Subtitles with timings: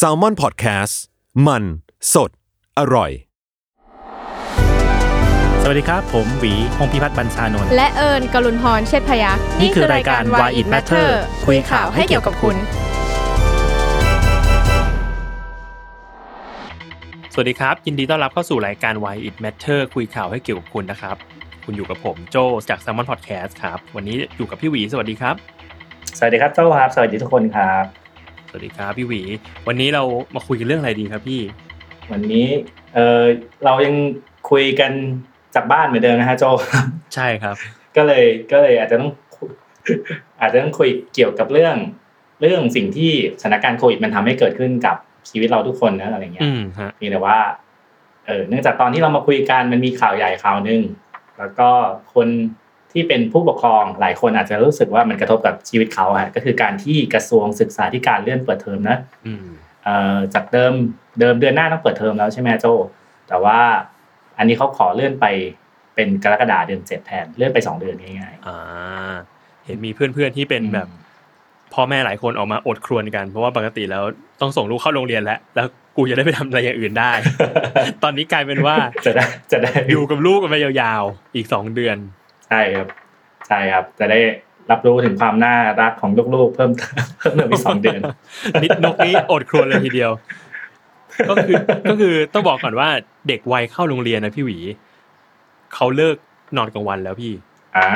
[0.00, 0.94] s a l ม o n PODCAST
[1.46, 1.64] มัน
[2.14, 2.30] สด
[2.78, 3.10] อร่อย
[5.62, 11.08] สวัสดีครับ ผมหวีพงพิพัฒน์บัญชานนท์และเอิญกลุนพรเชษฐพยักษ์นี่คือรายการ Why It Matter
[11.46, 12.56] คุยข่าวให้เกี่ยวกับคุณ
[17.32, 21.16] สวัสดีครับ ยินดีต้อนรับเข้าสู่รายการ Why It Matter คุยข่าวให้เกี่ยวกับคุณนะครับ
[21.64, 22.36] คุณอยู่กับผมโจ
[22.68, 25.34] จาก s ซ l m o n Podcast ครับ วันนี้อยู่กับพี่หวี สวัสดีครับ
[26.18, 28.01] สวัสดีครับโจ้ครับ สวัสดีทุกคนครับ
[28.54, 29.22] สวัสดีครับพี่หวี
[29.68, 30.02] วันนี้เรา
[30.34, 31.40] มาคุยกันเรื่องอะไรดีครับพี่
[32.12, 32.46] วันนี้
[32.94, 33.22] เออ
[33.64, 33.94] เรายัง
[34.50, 34.92] คุยกัน
[35.54, 36.44] จากบ้านเหมือนเดิมนะฮะโจ
[37.14, 37.56] ใช่ครับ
[37.96, 39.12] ก็เลยก็เลยอาจจะต้อง
[40.40, 41.76] อาจจะต้องคุยเกี่ยวกับเรื่อง
[42.40, 44.96] เรื่องสิ่งที่สถานการณ์โควิดมันทำให้เกิดขึ้นกับ
[45.28, 47.38] ชีวิตเราทุกคนนะอะไรเงี้ยอืมฮะเพียงแต่ว่า
[48.26, 50.82] เออเนื่องจากตอนที่เรามาคุยกันมันมีข่าวใหญ่ข่าวหนึ่ง
[51.38, 51.68] แล้วก็
[52.14, 52.28] คน
[52.92, 59.46] ที่เป็นผู้ปกครองหลายคนอาจจะรู้สึกว่ามันกระทบกับชีวิตเขาฮะก็คือการที่กระทรวงศึกษาธิการเลื่อนเปิดเทอมนะอืม
[59.84, 60.72] เอ่อจากเดิม
[61.20, 62.66] เดิมเดือนหน้าต้องเปิดเทอมแล้วใช่ไหมโจ
[63.28, 63.58] แต่ว่า
[64.38, 65.26] อันนี้เขาขอเลื่อนไป
[65.94, 68.56] เป็นกรกฎาเดือนเจ็ดแทนเลื่อนไปสองเดือนง่ายอ่า
[69.64, 70.88] เห็นมีเพื่อนๆที่เป็นๆแบบ
[71.74, 74.04] พ่อแม่หลายคนออกมาอดครวญกันเพราะว่าปกติแล้ว
[74.40, 75.66] ต้องส่งลูกเข้าโรงเรียนแล้วแล้ว
[75.96, 77.12] กูจะได้ไปทำอะไรอย่างอื่นได้
[78.02, 82.88] ตอนนี้กลายเป็นว่าจะได้จะได้อยู่กับลูกกันไปยาวๆอีกสองเดือนใช่ครับ
[83.48, 84.20] ใช่ครับ จะได้
[84.70, 88.00] รับรู้ถึงความน่ารักของลูกๆ เพิ่มเติมเพิ่มเติมอีกสองเดือน
[88.62, 90.10] นิดนกนี้อดครวญเลยทีเดียว
[91.28, 91.56] ก็คือ
[91.90, 92.88] ก็คือต้องบอกก่อนว่า
[93.28, 94.58] เด็กวัยเข้าโรงเรียนนะพี่หวี
[95.74, 96.16] เขาเลิก
[96.56, 97.32] นอนกลางวันแล้วพี่
[97.76, 97.86] อ่า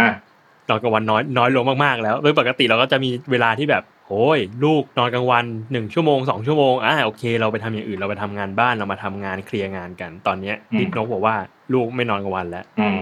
[0.69, 11.35] นอนกลางวันน้อยน้อยลงมากๆแล้วโดยปกติเราก็จะมีเวลาที่แบบโอ้ยลูกนอนกลางวันหนึ่งชั่วโมงสองชั่วโมงอ่าโอเค เราไปทำอย่างอื่นเราไปทำงานบ้านเรามาทำงานเคลียร์งานกัน ตอนเนี้ยอืมนิดนกบอกว่า
[11.73, 13.01] ลูกไม่นอนกลางวันแล้วอืม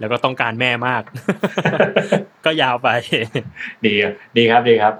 [0.00, 1.02] แล้วก็ต้องการแม่มาก
[2.44, 2.88] ก็ยาวไป
[3.86, 4.94] ดีครับดีครับดีครับ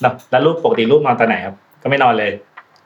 [0.00, 2.32] แล้วแล้วลูกปกติลูกนอนตอนไหนครับ ก็ไม่นอนเลย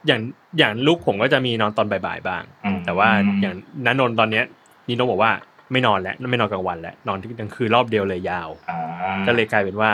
[0.07, 0.21] อย่าง
[0.57, 3.09] อย่างลูกผมก็จะมีนอนตอนบ่ายๆบ้างอืมแต่ว่า
[3.41, 3.55] อย่าง
[3.85, 4.45] นันนนท์ตอนเนี้ย
[4.89, 5.31] นิโนบอกว่า
[5.71, 8.79] ไม่นอนแล้วไม่นอนกลางวันแล้วนอนกลางคืนรอบเดียวเลยยาวอ่า
[9.27, 9.91] ก็เลยกลายเป็นว่า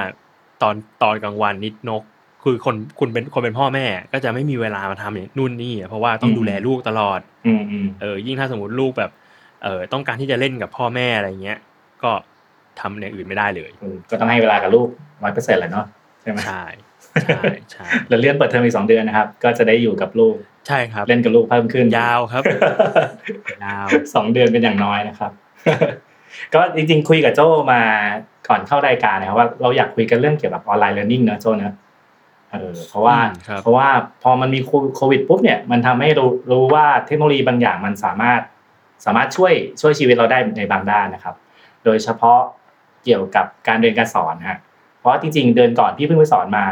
[0.61, 2.03] ตอนตอนกลางวันนิดนก
[2.43, 9.11] คือคนคุณเป็นคนเป็นพ่อแม่ ก็จะไม่มีเวลามาทำอย่างนู่นนี่เพราะว่าต้องดูแลลูกตลอดอืมอืมเออยิ่งถ้าสมมติลูกแบบ
[9.63, 11.59] เออต้องการที่จะเล่นกับพ่อแม่อะไรเงี้ย
[12.03, 12.11] ก็
[12.79, 14.87] ทำอย่างอื่นไม่ได้เลยอืมก็ต้องให้เวลากับลูก
[15.23, 15.85] ร้อยเปอร์เซ็นต์แหละเนาะ
[16.21, 16.63] ใช่ไหมใช่
[17.23, 17.41] ใช่
[17.71, 20.35] ใช่แล้วเลื่อนเปิดเทอมอีกสองเดือนนะครับ ก็จะได้อยู่กับลูก
[20.67, 22.43] ใช่ครับ เล่นกับลูกเพิ่มขึ้นยาวครับ
[23.65, 25.31] ยาวสองเดือนเป็นอย่างน้อยนะครับ
[26.53, 27.41] ก็จริงๆคุยกับโจ
[27.73, 27.81] มา
[28.47, 31.75] ก่อนเข้ารายการนะครับว่าเราอยากคุยกันเรื่องเกี่ยวกับออนไลน์เรียนรู้เนอะโจเนอะ
[32.51, 33.89] เออเพราะว่าอืมครับเพราะว่า
[34.23, 34.59] พอมันมี
[34.95, 38.41] โควิดปุ๊บเนี่ยมันทำให้รู้รู้ว่าเทคโนโลยีบางอย่างมันสามารถ
[39.05, 41.35] สามารถช่วยช่วยชีวิตเราได้ในบางด้านนะครับ
[41.85, 42.39] โดยเฉพาะ
[43.03, 44.59] เกี่ยวกับการเรียนการสอนฮะ
[44.99, 46.65] เพราะจริง ๆ เดือนก่อนพี่เพิ่งไปสอนมา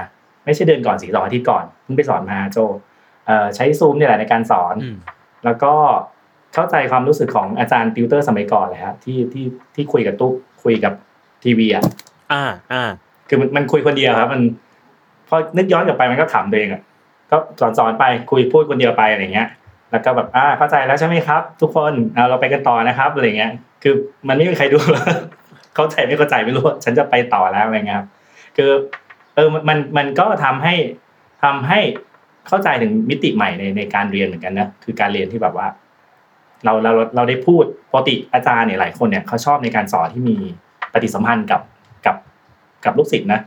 [0.45, 2.57] ไม่ใช่เดือนก่อนสิสองอาทิตย์ก่อนเพิ่งไปสอนมาโจ
[3.25, 4.95] เอ่อใช้ซูมเนี่ยแหละในการสอนอืม
[5.45, 5.73] แล้วก็
[6.53, 10.33] เข้าใจความรู้สึกของอาจารย์ติวเตอร์สมัยก่อนเลยครับที่ที่ที่คุยกับตุ๊ก
[10.63, 10.93] คุยกับ
[11.43, 11.83] ทีวีอะ
[12.31, 12.43] อ่า
[12.73, 12.83] อ่า
[13.29, 14.41] คือมันมันคุยคนเดียวครับ มัน
[15.27, 16.81] พอนึกย้อนกลับไปมันก็ขำตัวเองอะ
[17.31, 19.47] ก็สอนสอนไปคุยพูดคนเดียวไปอะไรเงี้ย
[19.95, 21.93] แล้วก็แบบอ่าเข้าใจแล้วใช่ไหมครับ ทุกคน
[22.29, 23.51] เราไปกันต่อนะครับอะไรเงี้ย
[23.83, 23.93] คือ
[24.27, 24.77] มันไม่มีใครดู
[25.75, 28.07] เข้าใจไม่เข้าใจไม่รู้ฉันจะไปต่อแล้วอะไรเงี้ยครับ
[28.57, 28.71] คือ
[29.35, 30.75] เออมันมันก็ทำให้
[31.43, 31.79] ทำให้
[32.47, 35.67] เข้าใจถึงมิติใหม่ในในการเรียนเหมือนกันนะคือการเรียนที่แบบว่า
[36.65, 40.37] เราเราเราได้พูดปกติอาจารย์เนี่ยหลายคนเนี่ยเขาชอบในการสอนที่มี
[40.93, 41.61] ปฏิสัมพันธ์กับ
[42.05, 42.15] กับ
[42.85, 43.41] กับลูกศิษย์นะ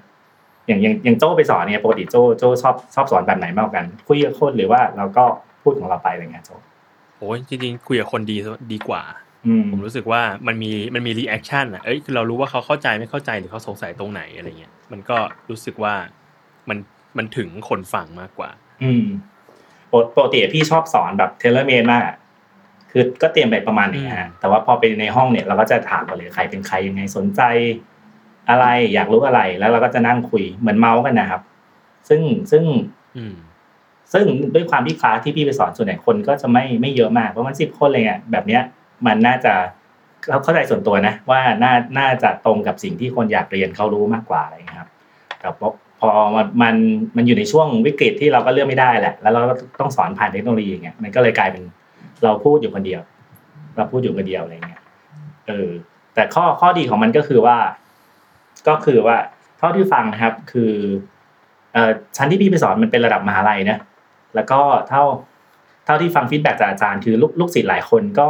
[0.67, 5.25] อย่างอย่างอย่างโจ้ไปสอนเนี่ยปกติโจ้โจ้ชอบชอบสอนแบบไหนมากกว่ากันคุยกับคนหรือว่าเราก็
[5.63, 6.57] พูดของเราไปอะไรเงี้ยโจ้
[7.19, 8.37] โอ้ยจริงๆคุยกับคนดี
[8.73, 9.03] ดีกว่า
[9.47, 15.17] อืมผมรู้สึกว่ามันมีมันมี reaction อะเอ้ยคือเรารู้ว่าเขาเข้าใจไม่เข้าใจหรือเขาสงสัยตรงไหนอะไรเงี้ย มันก็
[15.51, 15.95] รู้สึกว่า
[16.69, 16.79] มัน
[17.19, 18.51] มันถึงคนฟังมากกว่า
[18.83, 19.05] อืม
[19.93, 22.17] ปกปกติพี่ชอบสอนแบบเทเลเมนมากอะ
[22.91, 27.43] คือก็เตรียมไปประมาณนี้ฮะแต่ว่าพอไปในห้องเนี่ยเราก็จะถามกันเลยใครเป็นใครยังไงสนใจ
[28.51, 31.43] อะไรอยากรู้อะไรแล้วเราก็จะนั่งคุยเหมือนเมาส์กันนะครับ
[32.09, 32.21] ซึ่ง
[32.51, 32.65] ซึ่ง
[33.17, 33.35] อืม
[34.13, 34.25] ซึ่ง
[34.55, 38.63] ด้วยความที่คลาสที่พี่ไปสอนส่วนใหญ่คนก็จะไม่ไม่เยอะมากประมาณสิบคนเลยอะแบบเนี้ย
[39.07, 39.55] มันน่าจะ
[40.29, 44.91] เขาเข้าใจส่วนตัวนะ ว่าน่าน่าจะตรงกับสิ่งที่คนอยากเรียนเขารู้มากกว่าอะไรเงี้ยครับ
[45.41, 45.49] แต่
[46.01, 46.09] พอ
[46.63, 46.75] มัน
[47.17, 51.63] มันอยู่ในช่วงวิกฤตที่เราก็เลือกไม่ได้แหละ แล้วเราก็ต้องสอนผ่านเทคโนโลยีอย่างเงี้ยมันก็เลยกลายเป็น
[52.25, 53.01] เราพูดอยู่คนเดียว
[53.77, 54.83] เราพูดอยู่คนเดียวอะไรเงี้ย
[55.49, 55.71] เออ
[56.15, 57.57] แต่ข้อข้อดีของมันก็คือว่า
[58.69, 59.17] ก็คือว่า
[59.59, 60.73] เท่าที่ฟังนะครับ คือ
[61.73, 63.79] เอ่อชั้นที่พี่ไปสอนมันเป็นระดับมหาลัยนะ
[64.35, 65.05] แล้วก็เท่า
[65.85, 68.29] เท่าที่ฟังฟีดแบ็จากอาจารย์คือลูกลูกศิษย์หลายคนก็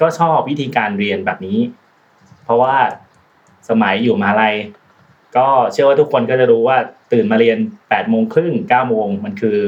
[0.00, 1.58] ก็ชอบวิธีการเรียนแบบนี้
[2.44, 2.74] เพราะว่า
[3.68, 4.54] สมัยอยู่มหาลัย
[5.36, 6.76] ก็เชื่อว่าทุกคนก็จะรู้ว่า
[7.12, 9.58] ตื่นมาเรียนแปดโมงครึ่งเก้าโมงมันคือ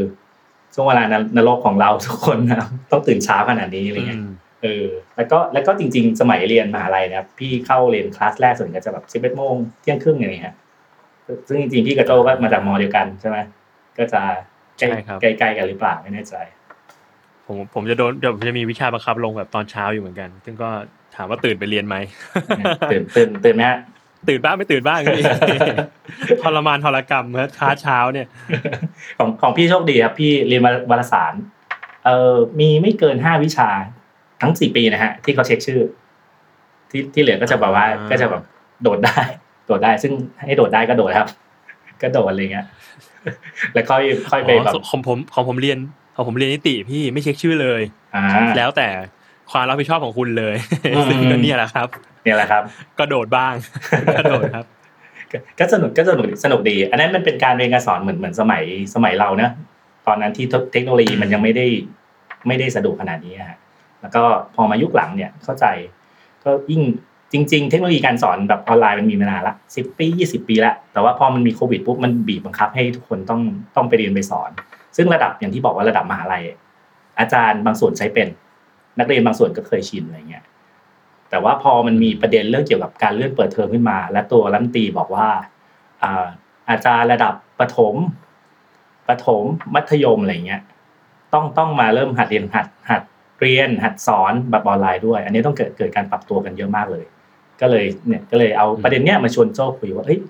[0.75, 1.05] ช่วงเวลา
[1.37, 4.31] นรกของเราทุกคนนะครับต้องตื่นเช้าขนาดนี้อะไรเงี้ยอืม
[4.63, 4.87] เออ
[5.17, 10.57] แล้วก็แล้วก็จริง ๆ สมัยเรียนมหาลัยนะครับพี่เข้าเรียนคลาสแรกส่วนใหญ่จะแบบสิบเอ็ดโมงเที่ยงครึ่งอย่างเงี้ย
[11.49, 13.39] ซึ่งจริงๆพี่กับโจก็มาจากมอเดียวกันใช่ไหม
[13.99, 14.23] ก็จะ
[14.83, 16.35] ใกล้ใช่ครับใกล้ๆกันหรือเปล่าไม่แน่ใจ
[17.47, 20.69] ผมผมจะโดนเดี๋ยวผมจะมีวิชาบังคับลงแบบตอนเช้าอยู่เหมือนกัน ซึ่งก็
[21.17, 21.97] ถามว่าตื่นไปเรียนไหม
[22.93, 23.79] ตื่นตื่นตื่นไหมฮะ
[24.29, 25.25] ตื่นบ้างไม่ตื่นบ้างพี่
[26.43, 28.27] ทรมานทรกรรมครับค้าเช้าเนี่ย
[29.19, 31.33] ของของพี่โชคดีครับพี่เรียนวารสาร
[32.05, 33.69] เอ่อมีไม่เกินห้าวิชา
[34.43, 35.81] ทั้งสี่ปีนะฮะ ที่เขาเช็คชื่อ
[36.91, 38.43] ที่ที่เหลือก็จะแบบว่าอ่าก็จะแบบ
[38.83, 39.19] โดดได้
[39.67, 40.13] โดดได้ซึ่ง
[40.47, 41.29] ให้โดดได้ก็โดดครับ
[42.03, 42.67] ก็โดดอะไรเงี้ย
[43.75, 45.79] แล้วค่อยค่อยไปแบบอ๋อของผมของผมเรียน
[46.17, 47.83] ของผมเรียนนิติพี่ไม่เช็คชื่อเลย
[48.15, 48.25] อ่า
[48.57, 48.89] แล้วแต่
[49.51, 50.57] ความรับผิดชอบของคุณเลย
[50.95, 51.89] อืมซึ่งก็เนี่ยแหละครับ
[52.25, 52.63] เนี่ยแหละครับ
[52.99, 53.55] ก็โดดบ้าง
[54.19, 54.65] ก็โดดครับ
[55.33, 58.63] ก็ก็สนุกก็สนุกสนุกดี อันนั้นมันเป็นการเรียนการสอนเหมือนเหมือนสมัย
[58.95, 59.51] สมัยเราเนะ
[60.07, 61.67] ตอนนั้นที่เทคโนโลยีมันยังไม่ได้
[62.47, 63.59] ไม่ได้สะดวกขนาดนี้อะฮะ
[64.01, 64.23] แล้วก็
[64.55, 65.67] พอมายุคหลังเนี่ยเข้าใจ
[66.45, 66.83] ก็ยิ่ง
[67.33, 73.41] จริง ๆ เทคโนโลยีการสอนแบบออนไลน์มันมีมานานละสิบปียี่สิบปีละแต่ว่าพอมันมีโควิดปุ๊บมันบีบบังคับให้ทุกคนต้อง
[73.77, 74.51] ต้องไปเรียนไปสอน
[74.97, 76.43] ซึ่งระดับอย่างที่บอกว่าระดับมหาลัย
[77.19, 78.29] อาจารย์บางส่วนใช้เป็น
[78.99, 80.45] นักเรียนบางส่วนก็เคยชินอะไรเงี้ย
[81.31, 85.29] แต่ว่าพอมันมีประเด็นเรื่องเกี่ยวกับการเลื่อนเปิดเทอมขึ้นมา และตัวรัฐมนตรีบอกว่า
[86.03, 86.27] อ่า
[86.71, 87.95] อาจารย์ระดับประถม
[89.09, 89.43] ประถม
[89.75, 90.63] มัธยมอะไรเงี้ย
[91.35, 93.03] ต้องต้องมาเริ่มหัดเรียนหัดหัด
[93.41, 97.05] เรียนหัดสอนแบบออนไลน์ด้วย อันนี้ต้องเกิดเกิดการปรับตัวกันเยอะมากเลย
[97.63, 100.21] ก็เลยเนี่ยก็เลยเอาประเด็นเนี้ยมาชวนโจ้คุยว่าเฮ้ย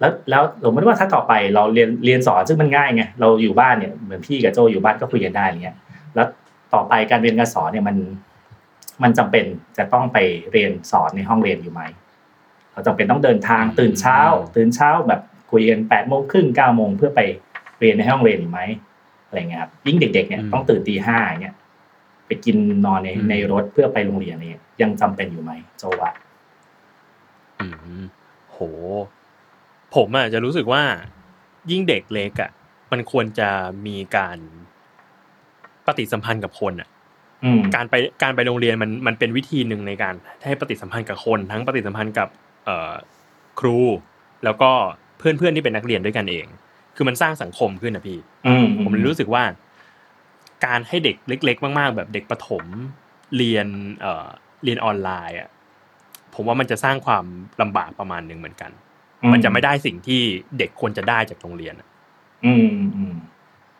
[0.00, 5.76] แล้วแล้วสมมติว่าถ้าต่อไปเราเรียนเรียนสอนซึ่งมันง่ายไงเราอยู่บ้านเนี่ยเหมือนพี่กับโจอยู่บ้านก็คุยกันได้อะไรเงี้ย
[6.14, 6.26] แล้ว
[6.74, 7.96] ต่อไปการเรียนการสอนเนี่ยมัน
[9.02, 9.44] มันจำเป็น
[9.78, 10.18] จะต้องไป
[10.52, 11.82] เรียนสอนในห้องเรียนอยู่ไหม
[12.72, 14.18] เราจำเป็นต้องเดินทางตื่นเช้า
[14.56, 15.20] ตื่นเช้าแบบ
[15.52, 17.20] คุยกันแปดโมงครึ่งเก้าโมงเพื่อไป
[17.80, 18.60] เรียนในห้องเรียนอยู่ไหม
[19.26, 21.54] อะไรเงี้ยครับยิ่งเด็ก ๆเนี่ยอืมต้องตื่นตีห้าเนี่ย
[22.26, 26.10] ไปกินนอนในอืมในรถเพื่อไปโรงเรียนเนี่ยยังจำเป็นอยู่ไหมโจวะ
[27.60, 27.66] อื
[27.98, 28.02] ม
[28.50, 28.58] โห
[29.94, 30.82] ผมอะจะรู้สึกว่า
[31.70, 32.50] ยิ่งเด็กเล็กอะ
[32.92, 33.48] มันควรจะ
[33.86, 34.38] มีการ
[35.86, 36.88] ปฏิสัมพันธ์กับคนอะ
[37.44, 40.14] อืมการไปการไปโรงเรียนมันมันเป็นวิธีหนึ่งในการ
[40.46, 42.28] ให้ปฏิสัมพันธ์กับคน ทั้งปฏิสัมพันธ์กับ
[42.64, 42.92] เอ่อ
[43.60, 43.78] ครู
[44.44, 44.70] แล้วก็
[45.18, 46.46] เพื่อนเพื่อนๆที่เป็นนักเรียนด้วยกันเอง
[46.96, 49.44] คือมันสร้างสังคมขึ้นนะพี่อืมผมเลยรู้สึกว่า
[50.66, 52.64] การให้เด็กเล็ก ๆ มาก ๆ แบบเด็กประถม
[53.36, 53.66] เรียน
[54.00, 54.26] เอ่อ
[54.64, 55.48] เรียนออนไลน์อะ
[56.34, 57.24] ผมว่ามันจะสร้างความ
[57.62, 58.70] ลำบากประมาณหนึ่งเหมือนกัน
[59.32, 60.20] มันจะไม่ได้สิ่งที่
[60.58, 61.88] เด็กควรจะได้จากโรงเรียนอะ
[62.44, 63.14] อืมอืม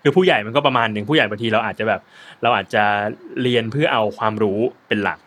[0.03, 2.01] คือผู้ใหญ่มันก็ประมาณหนึ่งผู้ใหญ่บางทีเราอาจจะแบบ
[2.43, 2.85] เราอาจจะ
[3.43, 4.59] เรียนเพื่อเอาความรู้
[4.89, 5.19] เป็นหลัก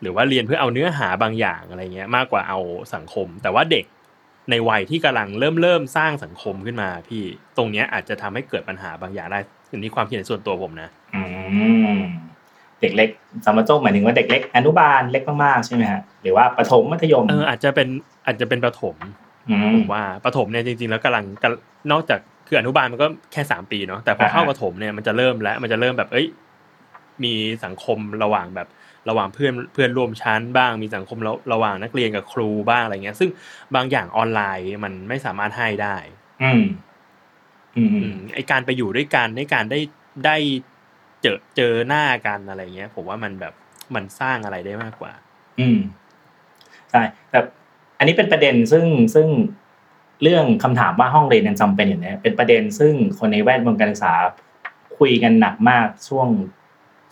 [0.00, 2.58] หรือว่าเรียนเพื่อเอาเนื้อหาบางอย่างอะไรเงี้ย มากกว่าเอา
[2.94, 3.84] สังคม แต่ว่าเด็ก
[4.50, 7.22] ในวัยที่กำลังเริ่มเริ่มสร้างสังคมขึ้นมา พี่
[7.56, 9.40] ตรงเนี้ยอาจจะทำให้เกิดปัญหาบางอย่างได้
[9.70, 11.22] อันนี้ความคิดเห็นส่วนตัวผมนะ อื
[11.98, 12.00] ม
[12.84, 13.10] เด็กเล็ก
[13.46, 17.88] สำหรับโจ้หมายถึงว่าเด็กเล็กอนุบาลเล็กมากๆใช่ไหมฮะหรือว่าประถมมัธยมเอออาจจะเป็น
[18.26, 18.96] อาจจะเป็นประถม
[19.50, 26.26] อืมผมว่าประถมเนี่ยจริงๆแล้วกำลังกำนอกจากคืออนุบาลมันก็แค่สามปีเนาะแต่พอเข้าอ่าฮะประถมเนี่ยมันจะเริ่มแล้วมันจะเริ่มแบบเอ้ย
[27.24, 27.34] มี
[27.64, 28.68] สังคมระหว่างแบบ
[29.08, 33.30] ระหว่างเพื่อนเพื่อนร่วมชั้นบ้างมีสังคมระระหว่างนักเรียนกับครูบ้างอะไรเงี้ย ซึ่ง
[33.74, 35.96] บางอย่างออนไลน์มันไม่สามารถให้ได้
[36.42, 36.62] อืม
[37.76, 39.80] อืมอืมไอการไปอยู่ด้วยกันในการได้
[40.26, 40.36] ได้
[41.24, 43.54] เจอเจอหน้ากันอะไรเงี้ย ผมว่ามันแบบ
[43.94, 45.12] มันสร้างอะไรได้มากกว่า
[45.60, 45.78] อืม
[46.90, 47.38] ใช่แต่
[47.98, 49.28] อันนี้เป็นประเด็นซึ่งซึ่ง
[50.22, 54.12] เรื่องคำถามว่าห้องเรียนยังจำเป็นอยู่เนี่ยเป็นประเด็นซึ่งคนในแวดวงการศึกษา
[54.98, 56.28] คุยกันหนักมากช่วง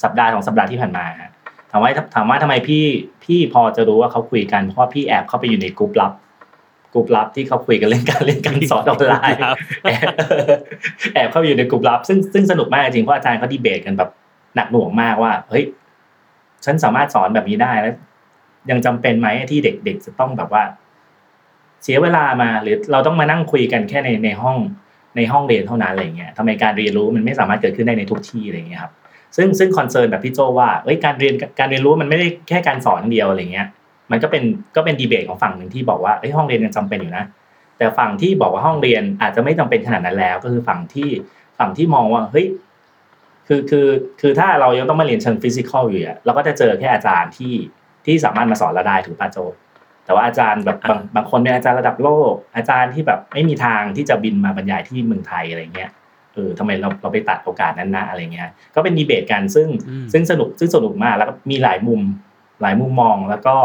[0.02, 1.32] สัปดาห์ของสัปดาห์ที่ผ่านมาฮะ
[1.70, 2.84] ถามว่าถามว่าทำไมพี่
[3.24, 6.12] พี่พอจะรู้ว่าเขาคุยกันเพราะพี่แอบเข้าไปอยู่ในกลุ่มลับ
[6.94, 10.08] กลุ่มลับที่เขาคุยกันเรื่องการเรียนการสอนออนไลน์ครับแอบ
[11.14, 14.10] แอบเข้าไปอยู่ในกลุ่มลับ ซึ่งซึ่งสนุกมากจริงเพราะอาจารย์เขาดีเบตกันแบบ
[14.56, 15.64] หนักหน่วงมากว่า เฮ้ย
[16.64, 17.94] ฉันสามารถสอนแบบนี้ได้แล้ว
[18.70, 20.62] ยังจำเป็นไหมที่เด็กๆจะต้องแบบว่า
[21.82, 24.56] เสียเวลามาหรือเราต้องมานั่งคุยกันแค่ในในห้อง
[25.16, 28.92] ในห้องเรียนเท่านั้นอะไรเงี้ยทำไมการเรียนรู้มันไม่สามารถเกิดขึ้นได้ในทุกที่อะไรเงี้ยครับ
[29.36, 33.66] ซึ่งซึ่ง concern แบบพี่โจว่าเอ้ยการเรียนการเรียนรู้มันไม่ได้แค่การสอนอย่างเดียวอะไรเงี้ย
[34.12, 34.42] มันก็เป็น
[34.76, 37.24] ก็เป็นดีเบตของฝั่งหนึ่งที่บอกว่าเอ้ยห้องเรียนยังจำเป็นอยู่นะ
[37.78, 41.10] แต่ฝั่งที่บอกว่าห้องเรียนอาจจะไม่จำเป็นขนาดนั้นแล้ว ก็คือฝั่งที่
[41.58, 42.46] ฝั่งที่มองว่าเฮ้ย
[43.48, 43.88] คือคือ
[44.20, 47.54] คือถ้าเรายังต้องมาเรียนเชิงฟิสิกอลอยู่อะเราก็จะเจอแค่อาจารย์ที่
[48.06, 49.38] ที่สามารถมาสอนเราได้ถูกป่ะโจ
[50.04, 55.90] แต่ว่าอาจารย์แบบบางบางคนเป็นอาจารย์ระดับโลก อาจารย์ที่แบบไม่มีทางที่จะบินมาบรรยายที่เมืองไทยอะไรเงี้ย
[56.34, 62.00] เออทำไมเราเราไปตัดโอกาสนั้นนะอะไรเงี้ย ก็เป็นดีเบตกันซึ่งอืมซึ่งสนุกซึ่งสนุกมากแล้วก็มีหลายมุม
[62.62, 63.56] หลายมุมมองแล้วก็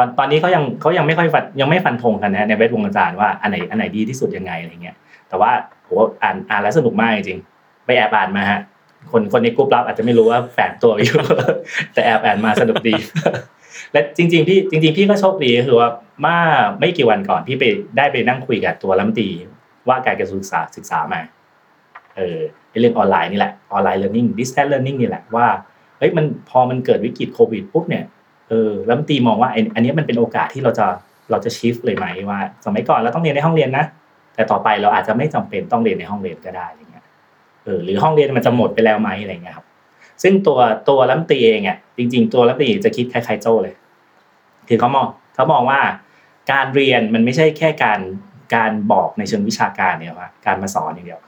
[0.00, 4.96] ตอนตอนนี้เขายังเขายังไม่ค่อยฟันยังไม่ฟันธงกันนะในเว็บวงอาจารย์ว่าอันไหนอันไหนดีที่สุดยังไงอะไรเงี้ย
[5.28, 5.50] แต่ว่า
[5.84, 5.90] โห
[6.22, 7.40] อ่านอ่านแล้วสนุกมากจริง
[7.86, 8.60] ไปแอบอ่านมาฮะ
[9.12, 11.18] คนคนในกลุ่มลับอาจจะไม่รู้ว่าแฝงตัวอยู่
[11.92, 12.94] แต่แอบอ่านมาสนุกดี
[13.92, 15.88] และจริง ๆ พี่จริง ๆ พี่ก็โชคดีคือว่า
[16.20, 16.38] เมื่อ
[16.80, 17.64] ไม่กี่วันก่อนพี่ไป
[17.96, 19.30] ได้ไปนั่งคุยกับตัวรัฐมนตรี
[19.88, 21.20] ว่าการกระทรวงศึกษาศึกษามา
[22.16, 22.38] เออ
[22.80, 25.46] เรื่องออนไลน์นี่แหละออนไลน์เรียนรู้ distance learning นี่แหละว่า
[25.98, 28.04] เฮ้ยมันพอมันเกิดวิกฤตโควิดปุ๊บเนี่ย
[28.48, 30.86] เออรัมตีมองว่าอันนี้มันเป็นโอกาสที่เราจะ
[31.30, 33.84] เราจะชิฟเลยไหมว่า สมัยก่อนเราต้องเรียนในห้องเรียนนะ
[34.34, 37.04] แต่ต่อไปเราอาจจะไม่จำเป็นต้องเรียนในห้องเรียนก็ได้อะไรเงี้ย
[37.64, 39.66] เออหรือห้องเรียนมันจะหมดไปแล้วไหมอะไรเงี้ยครับ
[40.22, 43.74] ซึ่งตัวตัวรัมตีเองอะจริง ๆ ตัวรัมตีจะคิดคล้ายๆโจ้เลย
[44.68, 45.80] คือเขามองเขามองว่า
[46.52, 48.00] การเรียนมันไม่ใช่แค่การ
[48.54, 51.20] การบอกในเชิงวิชาการเนี่ยว่าการมาสอนอย่างเดียว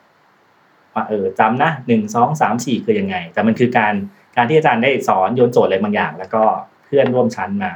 [0.94, 3.94] ว่าเออจำนะหนึ่งสองสามสี่คือยังไง แต่มันคือการ
[4.36, 6.42] การที่อาจารย์ได้สอนโยนโจทย์อะไรบางอย่าง แล้วก็
[6.90, 7.72] เพื่อนร่วมชั้นมา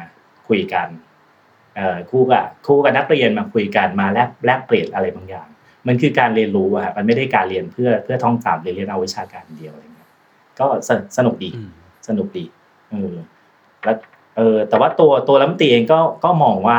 [0.48, 0.88] คุยกัน
[1.76, 5.48] เอ่อครูกับครูกับนักเรียนมาคุยกันมาแลกแลกเปลี่ยนอะไรบางอย่าง
[5.86, 10.10] มันคือการเรียนรู้อะครับมันไม่ได้การเรียนเพื่อเพื่อท่องจำหรือเรียนเอาวิชาการเดียวอะไรเงี้ย
[10.58, 11.70] ก็สสนุกดีอืม
[12.08, 12.44] สนุกดี
[12.90, 13.14] เออ
[13.84, 13.96] แล้ว
[14.36, 16.78] เออแต่ว่าตัวตัวรัฐมนตรีเองก็ก็มองว่า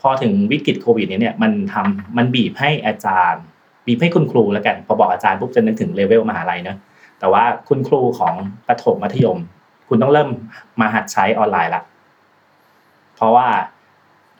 [0.00, 3.42] พอถึงวิกฤตโควิดนี้เนี่ยมันทำมันบีบให้อาจารย์
[3.86, 6.76] บีบให้คุณครูแล้วกัน พอบอกอาจารย์ปุ๊บจะนึกถึงเลเวลมหาลัยเนอะ
[7.20, 8.34] แต่ว่าคุณครูของ
[8.68, 9.38] ประถมมัธยม
[9.88, 10.28] คุณต้องเริ่ม
[10.80, 11.82] มาหัดใช้ออนไลน์ละ
[13.16, 13.48] เพราะว่า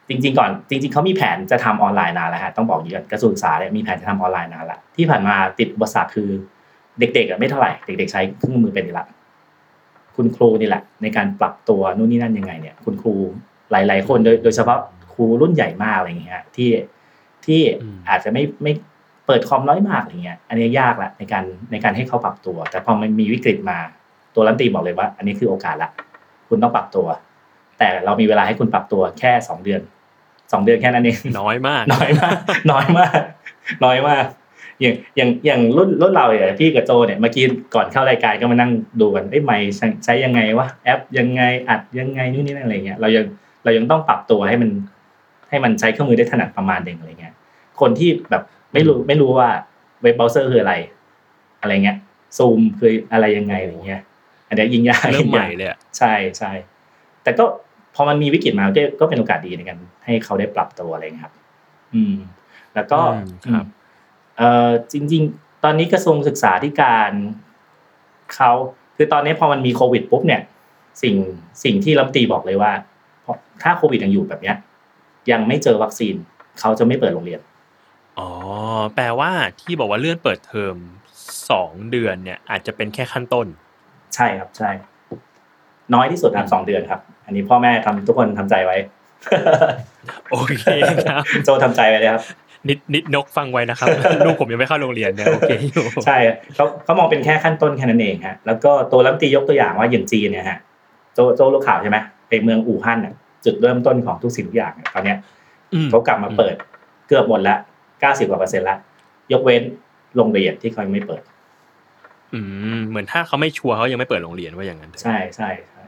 [0.08, 6.28] จริง ๆ ก่อน จริง ๆเขามีแผนจะทำออนไลน์นานแล้วฮะต้องบอกอย่างนี้ก่อนกระทรวงศึกษาเนี่ยมีแผนจะทำออนไลน์นานละที่ผ่านมาติดอุปสรรคคือ
[6.98, 9.06] เด็กๆอะไม่เท่าไหร่เด็ก ๆ ใช้เครื่องมือเป็นอยู่ละ
[10.16, 13.14] คุณครูนี่แหละ ในการปรับตัวนู่นนี่นั่นยังไงเนี่ย คุณครู
[13.70, 14.78] หลาย ๆ คนโดยโดยเฉพาะ
[15.14, 16.70] ครูรุ่นใหญ่มากอะไรอย่างเงี้ยที่
[17.46, 18.72] ที่อืมอาจจะไม่ไม่
[19.26, 23.78] เปิดคอมน้อยมากอะไรเงี้ย อันนี้ยากละในการในการให้เขาปรับตัว แต่พอมันมีวิกฤตมา
[24.36, 25.90] ตัวรัฐมนตรีบอกเลยว่า อันนี้คือโอกาสละ
[26.48, 27.06] คุณต้องปรับตัว
[27.78, 29.80] แต่เรามีเวลาให้คุณปรับตัวแค่สองเดือน
[30.52, 32.34] สองเดือนแค่นั้นเองน้อยมาก น้อยมาก
[32.72, 33.20] น้อยมาก
[33.84, 34.24] น้อยมาก
[34.80, 43.24] อย่างอย่างอย่างรุ่นรุ่นเราเนี่ยพี่กับโจเนี่ยเมื่อกี้ก่อนเข้ารายการก็มานั่งดูกันไอ้ยไม่ใช้ใช้ยังไงวะแอปยังไงอัดยังไงนู่นนี่นั่นอะไรเงี้ยเรายัง
[43.64, 44.70] เรายังต้องปรับตัวให้มัน
[45.48, 47.34] ให้มันใช้เครื่องมือได้ถนัดประมาณหนึ่งอะไรเงี้ย
[47.80, 49.48] คนที่แบบไม่รู้ไม่รู้ว่า
[50.02, 50.74] เว็บเบราว์เซอร์คืออะไร
[51.60, 51.96] อะไรเงี้ย
[52.36, 54.00] ซูมคืออะไรยังไงอะไรเงี้ย
[54.48, 56.52] อันนี้ยิ่งยากเริ่มยิ่งใหยาม่กเลยอะใช่ใช่
[57.22, 57.44] แต่ก็
[57.94, 61.34] พอมันมีวิกฤตมาก็ก็เป็นโอกาสดีในการให้เขาได้ปรับตัวอะไรเงี้ยครับ
[61.94, 62.16] อืม
[62.74, 63.66] แล้วก็อืมครับ
[64.36, 67.12] เอ่อจริง ๆ ตอนนี้กระทรวงศึกษาธิการ
[68.34, 68.50] เขา
[68.96, 70.42] คือตอนนี้พอมันมีโควิดปุ๊บเนี่ย
[71.02, 71.16] สิ่ง
[71.64, 72.72] สิ่งที่รัฐมนตรีบอกเลยว่า
[73.22, 74.56] เพราะถ้าโควิดยังอยู่แบบเนี้ย
[75.30, 76.14] ยังไม่เจอวัคซีน
[76.60, 77.40] เขาจะไม่เปิดโรงเรียน
[78.18, 78.30] อ๋อ
[78.94, 80.76] แปลว่าที่บอกว่าเลื่อนเปิดเทอม
[81.50, 83.46] สองเดือนเนี่ย อาจจะเป็นแค่ขั้นต้น
[84.16, 84.70] ใช่ครับใช่
[85.94, 88.76] น้อยที่สุดครับสองเดือนครับ อันนี้พ่อแม่ทำทุกคนทำใจไว้
[90.30, 92.22] โอเคครับโจทำใจไว้เลยครับ
[92.68, 93.88] นิดนิดนกฟังไว้นะครับ
[94.26, 96.16] ลูกผมยังไม่เข้าโรงเรียนเนี่ยโอเคอยู่ใช่
[96.54, 100.58] เขาเขามองเป็นแค่ขั้นต้นแค่นั้นเองฮะแล้วก็ตัวรัฐมนตรียกตัวอย่างว่าอย่างจีนเนี่ยฮะ
[101.14, 105.18] โจโจรู้ข่าวใช่ไหมไปเมืองอู่ฮั่นน่ะจุดเริ่มต้นของทุกสิ่งทุกอย่างเนี่ยตอนเนี้ย
[105.72, 106.54] อืมเขากลับมาเปิด
[107.08, 107.56] เกือบหมดละ
[108.00, 108.76] เก้าสิบกว่าเปอร์เซ็นต์ละ
[109.32, 109.62] ยกเว้น
[110.16, 111.22] โรงเรียนที่เขายังไม่เปิด
[112.36, 112.40] อื
[112.78, 115.82] มเหมือนถ้าเขาไม่ชัวร์เขายังไม่เปิดโรงเรียนว่าอย่างนั้นเถอะใช่ใช่ใช่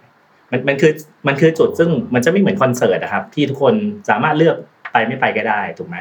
[0.51, 0.93] มันมันคือ
[1.27, 3.75] มันคือจุดซึ่งมันจะไม่เหมือนคอนเสิร์ตนะครับ ที่ทุกคน
[4.11, 4.57] สามารถเลือก
[4.93, 5.97] ไปไม่ไปก็ได้ถูกไหม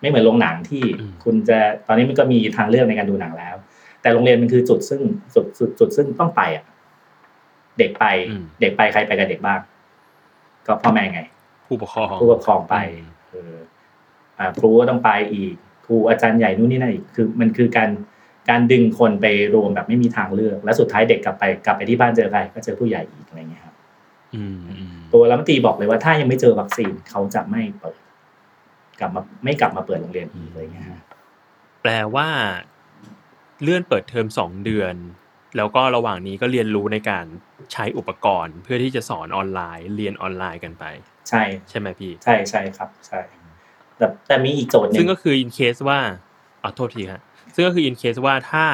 [0.00, 0.82] ไม่เหมือนโรงหนังที่
[1.24, 3.54] คุณจะตอนนี้มันก็มีทางเลือกในการดูหนังแล้ว
[4.02, 5.00] แต่โรงเรียนมันคือจุดซึ่ง
[5.34, 6.64] จุดจุดจุดซึ่งต้องไปอะ
[7.78, 8.04] เด็กไป
[8.60, 9.60] เด็กไปใครไปกับเด็กบ้าง
[10.66, 11.20] ก็พ่อแม่ไง
[11.66, 12.76] ผู้ปกครองผู้ปกครองไป
[13.30, 13.54] เออ
[14.38, 15.54] อ่าครูก็ต้องไปอีก
[15.86, 17.90] ครูอาจารย์ใหญ่นู่นนี่นั่นอีกคือ มันคือการ
[18.50, 23.74] การดึงคนไปรวมแบบไม่มีทางเลือก แล้วสุดท้ายเด็กกลับไปกลับไปที่บ้านเจอใครก็เจอผู้ใหญ่อีกอะไรเงี้ยครับ
[24.34, 27.96] อืมอืมตัวรัฐมนตรีบอกเลยว่าถ้ายังไม่เจอวัคซีนเขาจะไม่เปิด
[29.00, 31.00] กลับมาไม่กลับมาเปิดโรงเรียนอีกอะไรเงี้ยฮะ
[31.82, 32.28] แปลว่า
[33.62, 34.94] เลื่อนเปิดเทอมสองเดือน
[35.56, 37.24] แล้วก็ระหว่างนี้ก็เรียนรู้ในการ
[37.72, 40.84] ใช้อุปกรณ์ เพื่อที่จะสอนออนไลน์ เรียนออนไลน์กันไป
[41.28, 43.20] ใช่ ใช่ไหมพี่ ใช่ใช่ครับ ใช่
[43.96, 45.98] แต่แต่มีอีกโจทย์หนึ่ซึ่งงก็คือ in case ว่า
[46.62, 47.20] อ๋อโทษทีครับ
[47.54, 48.64] ซึ่งก็คือ in case ว่าถ้า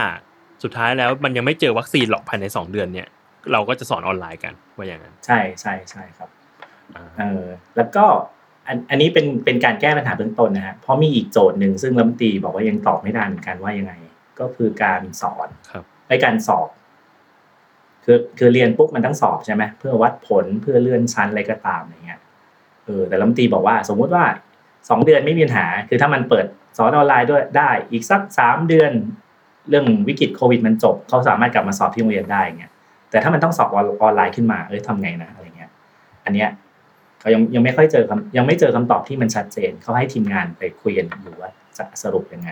[0.62, 3.09] สุดท้ายแล้วมันยังไม่เจอวัคซีนหรอกภายในสองเดือนเนี่ย
[3.52, 6.29] เราก็จะสอนออนไลน์กันว่าอย่างนั้น ใช่ใช่ใช่ครับ
[6.97, 7.45] อ่าเออ
[7.76, 8.05] แล้วก็
[8.67, 13.93] อันอันนี้เป็นเป็นการแก้ปัญหาเบื้องต้นนะฮะเพราะมีอีกโจทย์หนึ่งซึ่งรัฐมนตรีบอกว่ายังตอบไม่ได้เหมือนกันว่ายังไง
[14.41, 16.69] ก็คือการสอนครับในการสอบ
[18.05, 22.21] คือคือเรียนปุ๊บมันต้องสอบใช่ไหมเพื่อวัดผลเพื่อเลื่อนชั้นอะไรก็ตามอย่างเงี้ย
[22.85, 24.25] เออแต่รัฐมนตรีบอกว่า สมมุติว่า
[24.88, 28.93] สองเดือนไม่มีปัญหา คือถ้ามันเปิด สอนออนไลน์ด้วยได้ อีกสักสามเดือน
[29.69, 32.73] เรื่องวิกฤตโควิดมันจบ เขาสามารถกลับมาสอบที่โรงเรียนได้เงี้ย
[33.11, 35.71] แต่ถ้ามันต้องสอบออนไลน์ขึ้นมาเอ้ยทำไงนะอะไรเงี้ย
[36.25, 36.49] อันเนี้ย
[37.21, 42.50] เขายังยังไม่ค่อยเจอคำยังไม่เจอคำตอบที่มันชัดเจน เขาให้ทีมงานไปคุยกันอยู่ว่าจะสรุปยังไง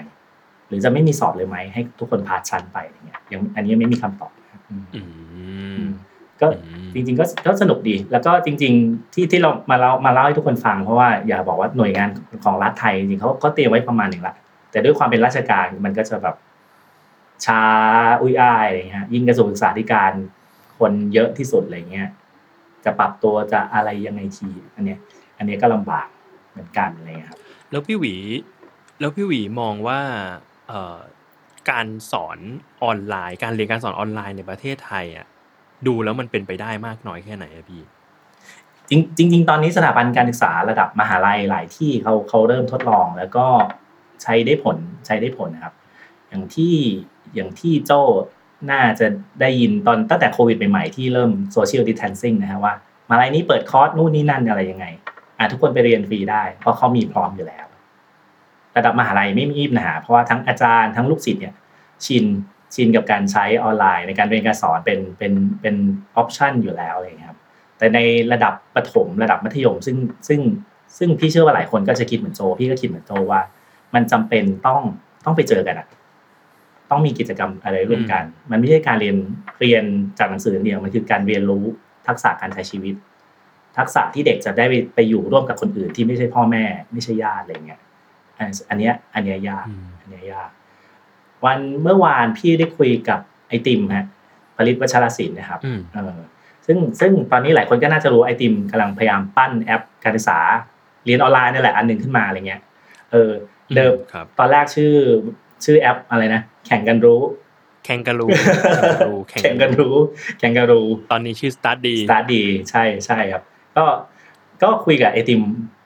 [0.69, 4.33] หรือจะไม่มีสอบเลยไหมให้ทุกคนพาชั้นไปอย่างเงี้ยยังอันนี้ยังไม่มีคำตอบ
[4.71, 5.01] อืมอื
[5.81, 5.85] ม
[6.41, 12.09] ก็อืมจริงๆก็ก็สนุกดี แล้วก็จริง ๆ ที่ที่เรามาเล่ามาเล่าให้ทุกคนฟังเพราะว่าอย่าบอกว่าหน่วยงาน
[12.45, 14.35] ของรัฐไทยจริงๆเขาก็เตรียมไว้ประมาณหนึ่งละ
[14.71, 16.37] แต่ด้วยความเป็นราชการมันก็จะแบบ
[17.45, 17.63] ช้า
[18.21, 20.13] อุ้ยอ้ายอะไรเงี้ยยิ่งกระทรวงศึกษาธิการ
[20.79, 22.09] คนเยอะที่สุดอะไรเงี้ย
[22.85, 24.99] จะปรับตัวจะอะไรยังไงทีอันเนี้ย
[25.39, 26.07] อันเนี้ยก็ลำบาก
[26.51, 28.15] เหมือนกันอะไรเลยครับ แล้วพี่หวี
[29.01, 30.01] แล้วพี่หวีมองว่า
[30.69, 30.99] เอ่อ
[31.71, 32.39] การสอน
[32.83, 35.27] ออนไลน์ การเรียนการสอนออนไลน์ในประเทศไทยอะ
[35.87, 37.83] ดูแล้วมันเป็นไปได้มากน้อยแค่ไหนอะพี่
[38.89, 43.47] จริงจริงตอนนี้สถาบันการศึกษาระดับมหาลัยหลายที่เขาเขาเริ่มทดลองแล้วก็
[44.23, 45.75] ใช้ได้ผลใช้ได้ผลนะครับ
[46.29, 46.75] อย่างที่
[47.35, 48.01] อย่างที่โจ้
[48.71, 49.07] น่าจะ
[49.41, 52.73] ได้ยินตอนตั้งแต่โควิดใหม่ๆที่เริ่มโซเชียลดิ t ทนซิ่งนะฮะว่า
[53.09, 54.87] มหาลัยนี้เปิดคอร์สนู่นนี่นั่นอะไรยังไง
[55.39, 57.67] อะทุกคนไปเรียนฟรีได้ เพราะเขามีพร้อมอยู่แล้ว
[58.77, 61.55] ระดับมหาลัยไม่มีปัญหาเพราะว่าทั้งอาจารย์ทั้งลูกศิษย์เนี่ย
[62.07, 62.25] ชิน
[62.75, 65.75] ชินกับการใช้ออนไลน์ ในการเรียนการสอนเป็นเป็นเป็น
[66.17, 67.41] ออปชันอยู่แล้วอะไรอย่างเงี้ยครับ
[67.79, 67.99] แต่ใน
[68.33, 69.97] ระดับประถมระดับมัธยม ซึ่ง
[70.29, 70.41] ซึ่ง
[70.99, 73.41] ซึ่งพี่เชื่อว่าหลายคนก็จะคิดเหมือนโจพี่ก็คิดเหมือนโจว่า
[73.95, 74.81] มันจำเป็นต้อง
[75.25, 75.89] ต้องไปเจอกันอะ
[76.91, 79.17] ต้องมีกิจกรรมอะไรร่วมกัน มันไม่ใช่การเรียน
[79.61, 79.85] เรียน
[80.19, 81.65] จากหนังสืออย่างเดียวมันคือการเรียนรู้
[82.07, 82.95] ทักษะการใช้ชีวิต
[83.79, 87.81] ทักษะที่เด็กจะได้ไปไปอยู่ร่วมกับคนอื่นที่ไม่ใช่พ่อแม่ ไม่ใช่ญาติอะไรเงี้ย
[88.39, 90.51] อันอันเนี้ยอันเนี้ยยากอืมอันเนี้ยยาก
[91.45, 94.07] วันเมื่อวานพี่ได้คุยกับไอติมฮะ
[94.57, 96.19] พริษฐ์ วัชรสินธุนะครับอืมเออ
[96.67, 100.39] ซึ่งซึ่งตอนนี้หลายคนก็น่าจะรู้ไอติมกำลังพยายามปั้นแอปการศึกษา
[101.05, 102.61] เรียนออนไลน์นี่แหละอันหนึ่งขึ้นมาอะไรเงี้ย
[103.13, 103.33] เออ
[103.77, 104.93] เดิมครับตอนแรกชื่อ
[105.65, 107.21] ชื่อแอปอะไรนะแข่งกันรู้
[107.85, 108.27] แข่งการู
[109.29, 109.97] แข่งแข่งกันรู้
[110.39, 113.43] แข่งกันรู้ ตอนนี้ชื่อ Start ดีสตาร์ทดีใช่ใช่ครับ
[113.77, 113.85] ก็
[114.63, 115.41] ก็คุยกับไอติม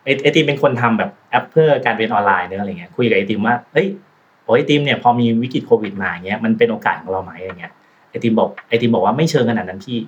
[0.04, 3.86] ไอไอติมเป็นคนทำแบบแอปเพื่อการเรียนออนไลน์เนอะอะไรเงี้ยคุยกับไอติมว่าเอ้ย
[4.44, 7.72] โอ้ยไอติมเนี่ยพอมีวิกฤตโควิดมาอย่างเงี้ยมันเป็นโอกาสของเราไหมอย่างเงี้ย
[8.10, 9.98] ไอติมบอกไอติมบอกว่าไม่เชิงขนาดนั้นพี่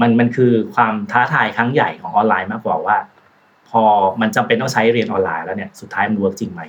[0.00, 2.96] มันมันคือความท้าทายครั้งใหญ่ของออนไลน์มากกว่าว่า
[3.68, 3.82] พอ
[4.20, 6.62] มันจำเป็นต้องใช้เรียนออนไลน์แล้วเนี่ยสุดท้ายมัน work จริงไหม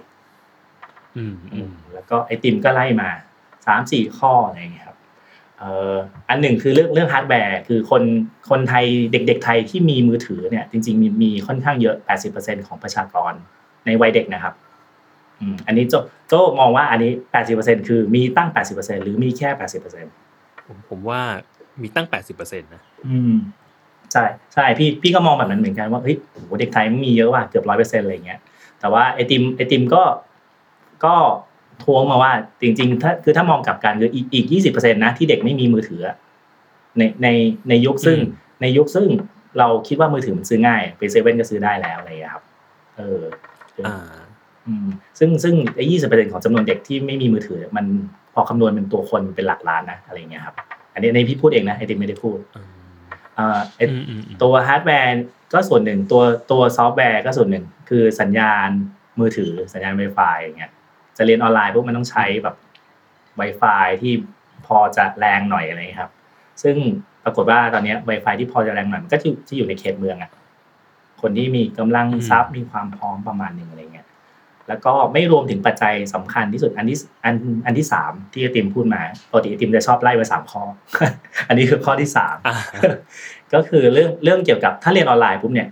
[1.17, 3.09] อืมอืมแล้วก็ไอติมก็ไล่มา
[3.65, 4.97] สามสี่ข้ออะไรอย่างเงี้ยครับ
[5.57, 5.93] เอ่อ
[6.29, 8.03] อันหนึ่งคือเรื่องเรื่องฮาร์ดแวร์คือคน
[8.49, 11.95] คนไทยเด็ก ๆ ไทยที่มีมือถือเนี่ย จริง ๆ มีมีค่อนข้างเยอะ
[12.31, 13.33] 80%ของประชากร
[13.85, 14.53] ในวัยเด็กนะครับ
[15.41, 15.95] อืมอันนี้โจ
[16.27, 17.11] โจมองว่าอันนี้
[17.49, 19.49] 80%คือมีตั้ง 80%หรือมีแค่
[20.09, 21.21] 80%ผมผมว่า
[21.81, 23.35] มีตั้ง 80%นะอืม
[24.11, 28.39] ใช่ใช่พี่พี่ก็มองแบบนั้นเหมือนกันว่าเฮ้ยโหเด็กไทยมันมีเยอะว่ะเกือบร้อยเปอร์เซ็นต์อะไรเงี้ย
[28.79, 30.03] แต่ว่าไอติมไอติมก็
[31.05, 31.15] ก็
[31.83, 36.15] ทวงมาว่าจริงๆถ้าคือถ้ามองกลับกันคืออีกอีกยี่สิบเปอร์เซ็นต์นะที่เด็กไม่มีมือถืออะ
[36.97, 37.27] ในใน
[37.69, 39.07] ในยุคซึ่งอืมในยุคซึ่ง
[39.57, 42.43] เราคิดว่ามือถือมันซื้อง่าย ไปเซเว่นก็ซื้อได้แล้วอะไรอย่างเงี้ยครับ
[42.97, 43.21] เออ
[43.87, 44.30] อ่าอืม
[45.19, 47.85] ซึ่งซึ่งไอ้ยี่สิบเปอร์เซ็นต์ของจำนวนเด็กที่ไม่มีมือถือ มัน
[48.33, 50.55] พอคำนวณเป็นตัวคนเป็นหลักล้านนะอะไรอย่างเงี้ยครับ
[50.93, 52.67] อันนี้ในพี่พูดเองนะไอติมไม่ได้พูดอืม
[53.37, 55.13] อ่าไอ้อืมอืมอืมตัวฮาร์ดแวร์
[55.53, 56.21] ก็ส่วนหนึ่งตัว
[56.51, 58.69] ตัวซอฟต์แวร์ก็ส่วนหนึ่ง คือสัญญาณ
[59.19, 60.71] มือถือสัญญาณ Wi-Fi อย่างเงี้ย
[61.17, 62.55] จะเรียนออนไลน์พวกมันต้องใช้แบบ
[63.39, 64.13] Wi-Fi ที่
[64.65, 66.11] พอจะแรงหน่อยอะไรอย่างเงี้ยครับ
[66.63, 66.75] ซึ่ง
[67.23, 70.31] ปรากฏว่าตอนเนี้ย Wi-Fi ที่พอจะแรงหน่อยมันก็ที่ที่อยู่ในเขตเมืองอะ
[71.21, 74.00] คนที่มีกำลังทรัพย์มีความพร้อมประมาณหนึ่งอะไรเงี้ย
[74.67, 80.63] แล้วก็ไม่รวมถึงปัจจัยสำคัญที่สุดอันที่อันอันที่สามที่ไอติมพูดมาปกติไอติมจะชอบไล่มาสามข้อ
[81.47, 82.55] อันนี้คือข้อที่สามอ่า
[83.53, 85.69] ก็คือเรื่องเรื่องเกี่ยวกับถ้าเรียนออนไลน์ปุ๊บเนี่ย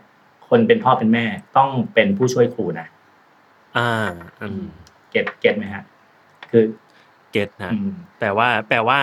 [0.49, 1.25] คนเป็นพ่อเป็นแม่
[1.57, 2.87] ต้องเป็นผู้ช่วยครูนะ
[3.77, 3.91] อ่า
[4.41, 4.63] อืม
[5.11, 5.83] get get ไหมฮะ
[6.51, 8.99] คือ get นะอืมแปลว่า แปลว่า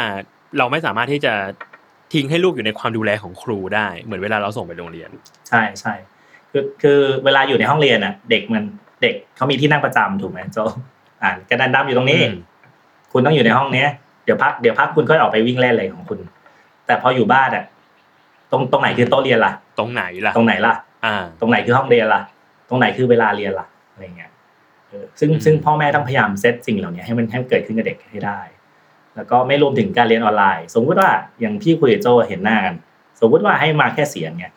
[0.59, 1.35] เราไม่สามารถที่จะ
[2.13, 5.11] ทิ้งให้ลูกอยู่ในความดูแลของครูได้เหมือนเวลาเราส่งไปโรงเรียน
[5.49, 5.95] ใช่ใช่
[6.51, 8.65] คือคือเวลาอยู่ในห้องเรียนอะ เด็กมัน
[9.03, 10.59] เด็กเขามีที่นั่งประจำถูกไหมโจ
[11.23, 12.37] อ่านกระดานดำอยู่ตรงนี้อืม
[13.13, 13.89] คุณต้องอยู่ในห้องเนี้ย
[14.25, 16.19] เดี๋ยวพักเดี๋ยวพักคุณก็ออกไปวิ่งเล่นอะไรของคุณ
[16.87, 17.65] แต่พออยู่บ้านอะ
[18.51, 22.21] ตรงตรงไหนคือโต๊ะเรียนล่ะ ตรงไหนล่ะ ตรงไหนล่ะ อ่า ตรงไหนคือห้องเรียนล่ะ
[22.69, 24.31] ตรงไหนคือเวลาเรียนล่ะอะไรเงี้ย
[24.89, 28.41] เออซึ่งอืมซึ่งพ่อแม่ต้องพยายามเซตสิ่งเหล่านี้ให้มันให้มันเกิดขึ้นกับเด็กให้ได้
[29.17, 32.75] แล้วก็ไม่รวมถึงการเรียนออนไลน์ สมมติว่าอย่างพี่คุยกับโจเห็นหน้ากัน
[33.21, 34.53] สมมติว่าให้มาแค่เสียงเนี่ย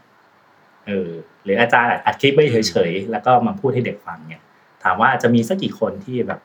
[0.90, 1.12] เออ
[1.44, 4.42] หรืออาจารย์อัดคลิปไว้เฉยๆแล้วก็มาพูดให้เด็กฟังเนี่ย
[4.84, 6.40] ถามว่าจะมีสักกี่คนที่แบบ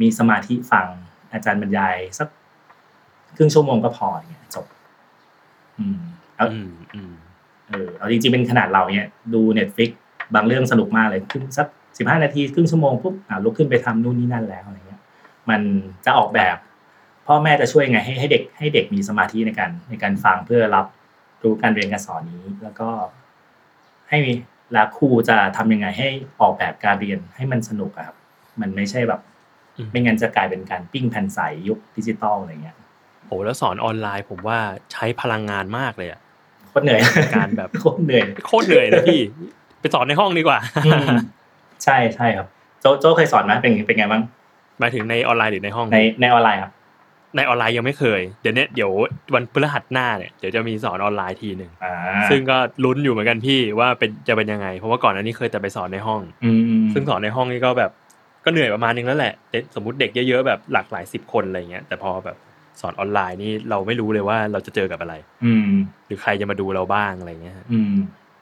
[0.00, 0.86] มีสมาธิฟัง
[1.32, 2.28] อาจารย์บรรยายสัก
[3.36, 4.66] ครึ่งชั่วโมงก็พอเนี่ยจบ
[5.78, 5.98] อืม
[6.36, 7.12] เอาอืมอืม
[7.68, 9.90] เออเอาจริงๆเป็นขนาดเราเนี่ย ดูเน็ตฟิก
[10.34, 11.66] บางเรื่องสนุกมากเลยขึ้นสัก
[11.98, 15.00] สิบห้านาทีครึ่งชั่วโมงปุ๊บอ่าลุกขึ้นไปทำนู่นนี่นั่นแล้วอะไรเงี้ย
[15.50, 15.60] มัน
[16.04, 16.56] จะออกแบบ
[17.26, 20.86] พ่อแม่จะช่วยไงให้ให้เด็ก ให้เด็กมีสมาธิในการในการฟังเพื่อรับ
[21.42, 22.88] รู้การเรียนการสอนนี้ แล้วก็
[24.12, 24.34] ให้มี
[24.72, 26.08] แล้วครูจะทำยังไงให้
[26.40, 28.16] ออกแบบการเรียนให้มันสนุกอะครับ
[28.60, 29.20] มันไม่ใช่แบบ
[29.76, 32.76] อืมไม่งั้นจะกลายเป็นการปิ้งแผ่นใสยุคดิจิตอลอะไรเงี้ย
[33.26, 34.58] โหแล้วสอนออนไลน์ผมว่า
[34.92, 36.20] ใช้พลังงานมากเลยอะ
[36.68, 37.00] โคตรเหนื่อย
[37.34, 39.20] การแบบโคตรเหนื่อยโคตรเหนื่อยเลยพี่
[39.80, 41.06] ไปสอนในห้องดีกว่าอืม
[41.84, 42.46] ใช่ใช่ครับ
[42.80, 44.22] โจโจเคยสอนไหมเป็นเป็นไงบ้าง
[44.80, 46.72] หมายถึงในออนไลน์หรือในห้องในในออนไลน์ครับ
[47.36, 48.90] ในออนไลน์ยังไม่เคย เดี๋ยวเนี้ยเดี๋ยว
[49.34, 51.94] วันพฤหัสหน้าเนี่ยเดี๋ยวจะมีสอนออนไลน์ทีหนึ่งอ่า
[52.30, 57.90] ซึ่งก็ลุ้นอยู่เหมือนกันพี่ว่าเป็นจะเป็นยังไง เพราะว่าก่อนอันนี้เคยแต่ไปสอนในห้องอืมซึ่งสอนในห้องนี่ก็แบบ
[58.44, 62.36] ก็เหนื่อยประมาณนึงแล้วแหละเด็กสมมติเด็กเยอะๆแบบหลากหลายสิบคนอะไรเงี้ยแต่พอแบบ
[62.80, 65.14] สอนออนไลน์นี่เราไม่รู้เลยว่าเราจะเจอกับอะไร
[65.44, 65.70] อืม
[66.06, 67.94] หรือใครจะมาดูเราบ้างอะไรเงี้ยฮะอืม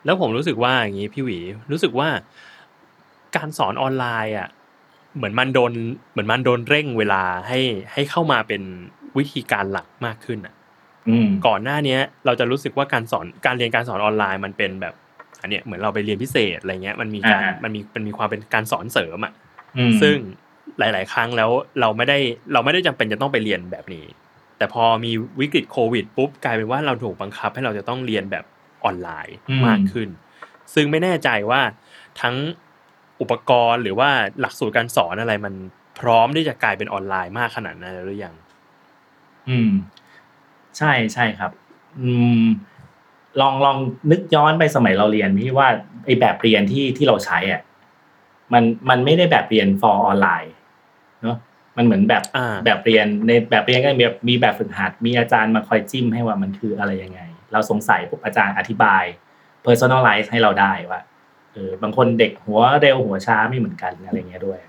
[0.05, 1.39] แล้วผมรู้สึกว่าอย่างนี้พี่หวี
[1.71, 2.09] รู้สึกว่า
[3.37, 4.49] การสอนออนไลน์อะ
[5.17, 5.73] เหมือนมันโดน
[6.13, 7.61] เหมือนมันโดนเร่งเวลาให้
[7.93, 8.63] ให้เข้ามาเป็น
[9.19, 10.55] วิธีการหลักมากขึ้นอะ
[11.09, 14.95] อืมก่อนหน้าเนี้ย เราจะรู้สึกว่าการสอนการเรียนการสอนออนไลน์มันเป็นแบบ
[15.41, 19.33] อันเนี้ยเหมือนเราไปเรียนพิเศษอะไรเงี้ยมันมีการอ่ามัมันมีมันมีความเป็นการสอนเสริมอะ
[19.77, 20.17] อืมซึ่ง
[20.79, 22.19] หลาย ๆ ครั้งแล้วเราไม่ได้
[22.53, 24.07] เราไม่ได้จำเป็นจะต้องไปเรียนแบบนี้
[24.59, 28.45] แต่พอมีวิกฤตโควิดปุ๊บกลายเป็นว่าเราถูกบังคับให้เราจะต้องเรียนแบบ
[28.85, 30.09] ออนไลน์มากขึ้น
[30.75, 31.61] ซึ่งไม่แน่ใจว่า
[32.21, 32.37] ทั้ง
[33.21, 35.55] อุปกรณ์หรือว่าหลักสูตรการสอนอะไรมัน
[36.01, 38.35] พร้อมที่จะกลายเป็นออนไลน์มากขนาดนั้นแล้วหรือยัง
[39.49, 39.71] อืม
[40.79, 41.51] ใช่ใช่ครับ
[42.01, 42.11] อื
[42.43, 42.47] ม
[43.41, 43.77] ลองลอง
[44.11, 45.69] นึกย้อนไปสมัยเราเรียนพี่ว่า
[46.05, 47.61] ไอแบบเรียนที่ที่เราใช้อะ
[48.53, 50.53] มันมันไม่ได้แบบเรียน for ออนไลน์
[51.23, 51.37] เนาะ
[51.77, 57.21] มันเหมือนแบบอ่าแบบเรียนในแบบเรียนก็มีแบบมีแบบฝึกหัด มีอาจารย์มาคอยจิ้มให้ว่ามันคืออะไรยังไง
[57.53, 59.05] เราสงสัยปุ๊บอาจารย์อธิบาย
[59.67, 61.01] personalize ให้เราได้ว่า
[61.55, 64.61] เออบางคนเด็กหัวเร็วหัวช้าไม่เหมือนกันอะไรเงี้ยด้วย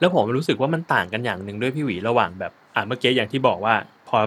[0.00, 3.74] แล้วผมรู้สึกว่ามันต่างกันอย่างหนึ่งด้วยพี่หวีระหว่างแบบอ่าเมื่อกี้อย่างที่บอกว่า
[4.08, 4.18] พอ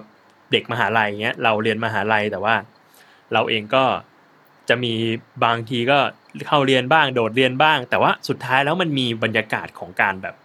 [0.51, 2.55] เด็กมหาลัยเงี้ยเราเรียนมหาลัยแต่ว่า
[3.33, 3.83] เราเองก็
[4.69, 4.93] จะมี
[5.45, 5.99] บางทีก็
[6.47, 10.35] เข้าเรียนบ้างโดดเรียนบ้าง แต่ว่าสุดท้ายแล้วมันมีบรรยากาศของการแบบ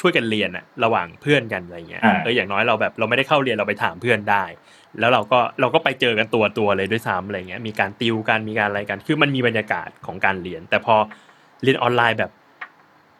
[0.00, 4.44] ช่วยกันเรียนอะระหว่างเพื่อนกันอะไรเงี้ยอ่าเอออย่างน้อยเราแบบเราไม่ได้เข้าเรียนเราไปถามเพื่อนได้
[5.00, 10.94] แล้วเราก็เราก็ไปเจอกันตัวตัวๆเลยด้วยซ้ำอะไรเงี้ยมีการติวกันมีการอะไรกัน คือมันมีบรรยากาศของการเรียน แต่พอ
[11.62, 12.30] เรียนออนไลน์แบบ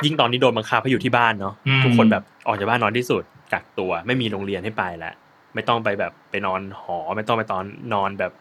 [0.05, 5.15] ยิ่งตอนนี้โดนบังคับให้อยู่ที่บ้านเนาะอืมทุกคนแบบออกจากบ้านนอนที่สุดกักตัว ไม่มีโรงเรียนให้ไปแล้ว
[5.55, 8.33] ไม่ต้องไปแบบไปนอนหอ ไม่ต้องไปตอนนอนแบบ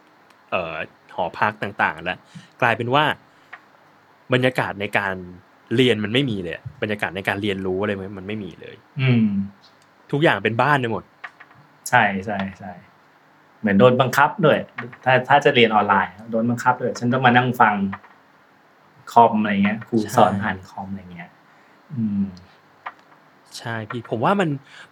[0.50, 0.74] เอ่อ
[1.14, 2.18] หอพักต่างๆ แล้ว
[2.62, 3.04] กลายเป็นว่า
[4.32, 5.14] บรรยากาศในการ
[5.76, 9.26] เรียนมันไม่มีเลยอะบรรยากาศในการเรียนรู้อะไรมันมันไม่มีเลย อืม
[10.12, 11.02] ทุกอย่างเป็นบ้านไปหมด
[11.88, 12.72] ใช่ใช่ใช่
[13.60, 14.58] เหมือนโดนบังคับด้วย
[15.04, 17.74] ถ้าถ้าจะเรียนออนไลน์โดนบังคับด้วยฉันต้องมานั่งฟัง
[19.12, 21.30] คอมอะไรเงี้ยครูสอนใช่ผ่านคอมอะไรเงี้ย
[21.94, 22.26] อืม
[23.58, 24.50] ใช่พี่ผมว่ามัน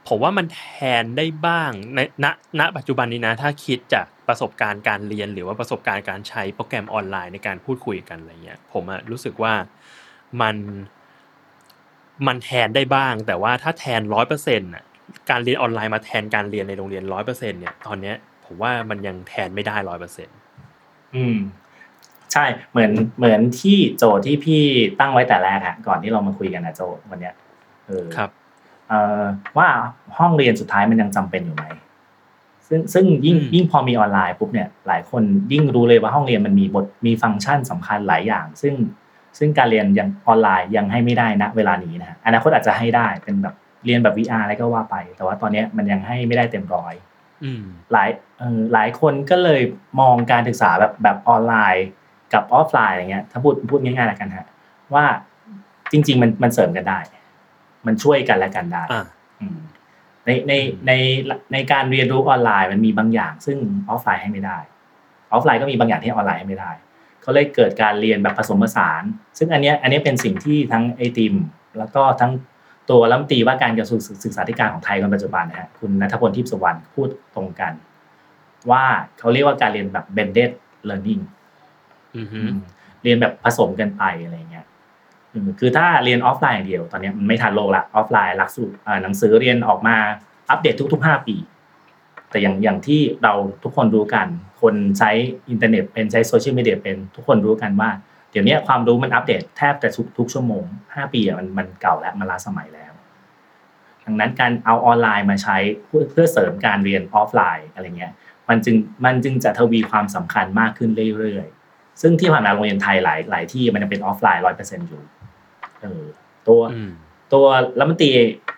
[0.08, 0.62] ผมว่ามันแท
[1.02, 2.26] นได้บ้างในณ
[2.60, 9.52] ณปัจจุบันนี้นะ ถ้าคิดจากประสบการณ์การเรียนหรือว่าประสบการณ์การใช้โปรแกรมออนไลน์ในการพูดคุยกันอะไรเงี้ย ผมอะรู้สึกว่า
[10.42, 10.56] มัน
[12.26, 14.84] มันแทนได้บ้าง แต่ว่าถ้าแทนร้อยเปอร์เซ็นต์ะ
[15.30, 20.36] การเรียนออนไลน์มาแทนการเรียนในโรงเรียนร้อยเปอร์เซ็นเนี่ยตอนเนี้ยผมว่ามันยังแทนไม่ได้ร้อยเปอร์เซ็นต์
[21.14, 21.36] อืม
[22.32, 24.62] ใช่เหมือนเหมือนที่โจทย์ที่พี่
[25.00, 27.34] ตั้งไว้แต่แรกอะก่อนที่เรามาคุยกันนะโจทย์วันเนี้ย
[27.86, 28.30] เออครับ
[28.88, 29.22] เอ่อ
[29.56, 29.68] ว่า
[30.18, 31.64] ห้องเรียนสุดท้ายมันยังจำเป็นอยู่ไหม
[32.68, 38.74] ซึ่งซึ่งยิ่งอืมยิ่งพอมีออนไลน์ปุ๊บเนี่ยหลายคนยิ่งรู้เลยว่าห้องเรียนมันมีบทมีฟังก์ชันสำคัญหลายอย่าง ซึ่ง
[39.38, 46.94] ซึ่งการเรียนยังออนไลน์ยังให้ไม่ได้นะเวลานี้นะฮะอนาคตอาจจะให้ได้เป็นแบบเรียนแบบ VR อะไรก็ว่าไป แต่ว่าตอนเนี้ยมันยังให้ไม่ได้เต็มร้อย
[47.44, 49.62] อืมหลายเออหลายคนก็เลย
[50.00, 51.86] มองการศึกษาแบบแบบออนไลน์
[52.34, 54.46] กับออฟไลน์อะไรเงี้ย ถ้าพูดพูดง่ายๆแล้วกันฮะ
[54.94, 55.04] ว่า
[55.92, 56.98] จริง ๆ มันมันเสริมกันได้
[57.86, 59.04] มันช่วยกันและกันได้อ่า
[59.40, 59.58] อืม
[60.26, 60.52] ในใน
[60.86, 60.92] ใน
[61.52, 64.58] ในการเรียนรู้ออนไลน์มันมีบางอย่าง ซึ่งออฟไลน์ให้ไม่ได้
[65.32, 66.70] ออฟไลน์ก็มีบางอย่างที่ออนไลน์ให้ไม่ได้
[67.24, 69.02] เขาเลยเกิดการเรียนแบบผสมผสาน
[69.38, 71.34] ซึ่งอันเนี้ยอันเนี้ยเป็นสิ่งที่ทั้งไอติม
[71.78, 72.32] แล้วก็ทั้ง
[72.90, 77.72] ตัวรัฐมนตรีว่าการกระทรวงศึกษาธิการของไทยคนปัจจุบันนะฮะคุณณัฏฐพลทีปสุวรรณพูดตรงกัน
[78.70, 78.84] ว่า
[79.18, 80.50] เขาเรียกว่าการเรียนแบบ blended
[80.88, 81.22] learning
[82.16, 82.56] อือฮึอืม
[83.02, 84.66] เรียนแบบผสมกันไปอะไรเงี้ย
[85.32, 89.96] อืมคือถ้าเรียนออฟไลน์อย่างเดียว ตอนเนี้ยมันไม่ทันโลกละออฟไลน์หลักสูตรอ่าหนังสือเรียนออกมา
[90.50, 91.36] อัปเดตทุกๆห้าปี
[92.34, 94.26] แต่อย่างอย่างที่เราทุกคนรู้กัน
[94.62, 95.10] คนใช้
[95.50, 97.90] อินเทอร์เน็ตเป็นใช้โซเชียลมีเดียเป็นทุกคนรู้กันว่า
[98.30, 102.92] เดี๋ยวนี้ความรู้มันอัปเดตแทบจะทุกทุกชั่วโมงห้าปีอะมันมันเก่าแล้วมันล้าสมัยแล้ว
[104.04, 105.56] ดังนั้นการเอาออนไลน์มาใช้
[106.10, 108.12] เพื่อเสริมการเรียนออฟไลน์อะไรเงี้ย
[108.48, 115.02] มันจึงมันจึงจะทวีความสำคัญมากขึ้นเรื่อยๆ ซึ่งที่ผ่านมาโรงเรียนไทยหลายหลายที่มันยังเป็นออฟไลน์ร้อยเปอร์เซ็นต์อยู่
[115.80, 116.02] เออ
[116.48, 116.60] ตัว
[117.32, 117.44] ตัว
[117.78, 118.10] รัฐมนตรี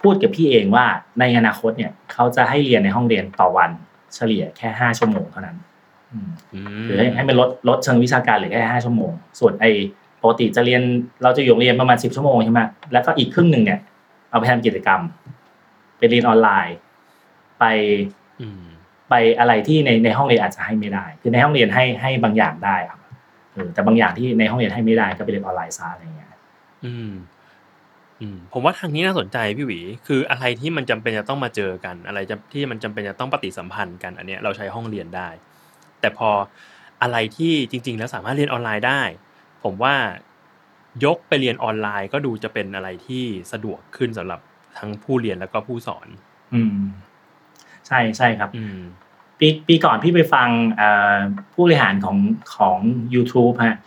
[0.03, 0.87] พูดกับพี่เองว่า
[1.21, 3.71] ในอนาคตเนี่ยเขาจะให้เรียนในห้องเรียนต่อวัน
[4.15, 5.57] เฉลี่ยแค่ห้าชั่วโมงเท่านั้น
[6.13, 9.71] อืมอืมหรือให้ให้มันลดลดเชิงวิชาการเหลือแค่ห้าชั่วโมง ส่วนไอ้
[10.19, 10.83] โปกติจะเรียน
[11.23, 12.61] เราจะอยู่โรงเรียนประมาณสิบชั่วโมงใช่ไหม
[12.93, 13.81] แล้วก็อีกครึ่งหนึ่งเนี่ย
[14.31, 15.01] เอาไปทำกิจกรรม
[15.99, 16.77] ไปเรียนออนไลน์
[17.59, 17.65] ไป
[18.41, 18.63] อืม
[19.09, 23.01] ไปอะไรที่ในในห้องเรียนอาจจะให้ไม่ได้ คือในห้องเรียนให้ให้บางอย่างได้ครับ
[23.53, 26.31] เออแต่บางอย่างที่ในห้องเรียนให้ไม่ได้ก็ไปเรียนออนไลน์ซะอะไรเงี้ย
[26.85, 27.13] อืมอืม
[28.53, 35.29] ผมว่าทางนี้น่าสนใจพี่หวี คืออะไรที่มันจำเป็นจะต้องมาเจอกัน อะไรจะที่มันจำเป็นจะต้องปฏิสัมพันธ์กันอันเนี้ยเราใช้ห้องเรียนได้
[36.01, 36.31] แต่พอ
[37.03, 39.03] อะไรที่จริง ๆ แล้วสามารถเรียนออนไลน์ได้
[39.65, 39.95] ผมว่า
[41.05, 44.41] ยกไปเรียนออนไลน์ก็ดูจะเป็นอะไรที่สะดวกขึ้นสำหรับ
[44.79, 46.07] ทั้งผู้เรียนแล้วก็ผู้สอน
[46.55, 46.77] อืม
[47.87, 48.79] ใช่ใช่ครับ อืม
[49.39, 51.17] ปีปีก่อนพี่ไปฟังเอ่อ
[51.53, 52.19] ผู้บริหารของ
[52.57, 52.79] ของ
[53.15, 53.79] YouTube ฮะ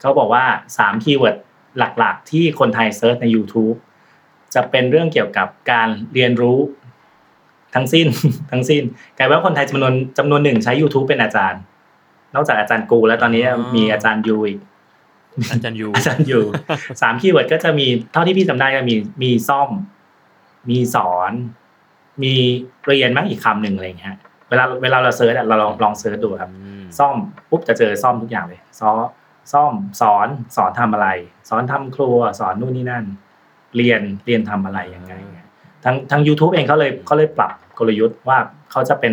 [0.00, 0.44] เขาบอกว่า
[0.78, 1.36] สาม keyword
[1.78, 3.76] หลักๆ ที่คนไทย search ใน YouTube
[4.54, 6.58] จะเป็นเรื่องเกี่ยวกับการเรียนรู้
[7.74, 8.06] ทั้งสิ้น
[8.50, 8.82] ทั้งสิ้น
[9.16, 11.60] กลายเป็นว่าคนไทยจำนวนจำนวนหนึ่งใช้ YouTube เป็นอาจารย์
[12.34, 14.60] นอกจากอาจารย์กู แล้วตอนนี้อ๋อมีอาจารย์ยูอีก
[15.52, 16.40] อาจารย์ยูอาจารย์ยู
[17.02, 19.70] สาม keyword ก็จะมีเท่าที่พี่จำได้ก็มีมีซ่อม
[20.70, 21.32] มีสอน
[22.22, 22.34] มี
[22.86, 24.16] เรียนมั้งอีกคำหนึ่งอะไรอย่างเงี้ย
[24.48, 27.14] เวลาเวลาเรา search อะเราลองลอง search ดูครับอืมซ่อม
[27.50, 28.90] ปุ๊บจะเจอซ่อมทุกอย่างเลยซ้อ
[29.52, 31.08] ซ่อมสอนสอนทำอะไร
[31.48, 33.04] สอนทำครัวสอนนู่นนี่นั่น
[33.76, 35.48] เรียนเรียนทำอะไรยังไงเงี้ย
[35.84, 38.38] ทางทาง YouTube เองเขาเลยเขาเลยปรับกลยุทธ์ว่า
[38.70, 39.12] เขาจะเป็น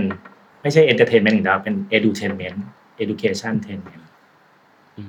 [0.62, 2.58] ไม่ใช่ entertainment อย่างเดียวเป็น edutainment
[3.04, 4.04] education tainment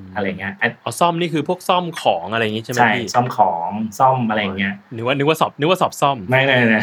[0.03, 6.81] มอะไรเงี้ยอันอ๋อซ่อมนี่คือพวกซ่อมของอะไรอย่างงี้ใช่ไหมใช่พี่ซ่อมของซ่อมอะไรเงี้ยนึกว่านึกว่าสอบนึกว่าสอบซ่อมไม่ไม่ไม่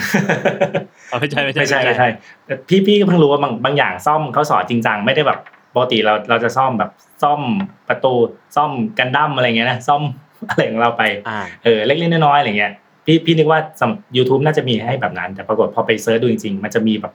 [1.12, 2.08] อ๋อไม่ใช่ไม่ใช่ไม่ใช่ไม่ใช่
[2.46, 6.92] แต่พี่พี่ก็เพิ่งรู้ว่าบางบางอย่างซ่อมเขาสอนจริงจังไม่ได้แบบป กติเราเราจะซ่อมแบบ
[7.24, 7.42] ซ่อม
[7.90, 8.14] ประตู
[8.56, 10.02] ซ่อมกันดั้มอะไรเงี้ยนะซ่อม
[10.50, 12.74] อะไรของเราไปอ่าเออเล็กๆน้อยๆอะไรเงี้ย
[13.06, 17.14] พี่พี่นึกว่าสำ YouTube น่าจะมีให้แบบนั้น แต่ปรากฏพอไปเซิร์ชดูจริงๆ มันจะมีแบบ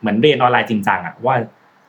[0.00, 1.34] เหมือนเรียนออนไลน์จริงจังอะว่า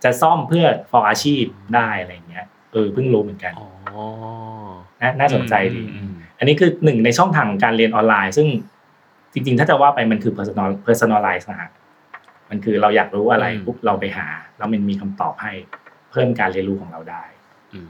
[0.04, 1.44] จะซ่อมเพื่อ for อาชีพ
[1.76, 3.68] ได้อะไรเงี้ยเออเพิ่งรู้เหมือนกันอ๋อ
[5.02, 8.48] นะน่าสนใจดีอืมอันนี้คือหนึ่งในช่องทางการเรียนออนไลน์ ซึ่ง
[9.34, 11.70] จริง ๆ ถ้าจะว่าไปมันคือ personal personalize นะฮะ
[12.50, 15.52] มันคือเราอยากรู้อะไรอืมปุ๊บเราไปหา แล้วมันมีคำตอบให้
[15.85, 17.24] เพิ่มการเรียนรู้ของเราได้
[17.74, 17.82] อื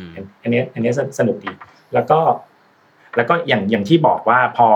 [0.00, 0.02] ม
[0.42, 1.52] อันนี้อันนี้สนุกดี
[1.94, 2.18] แล้วก็
[3.16, 4.68] แล้วก็อย่างอย่างที่บอกว่าพอ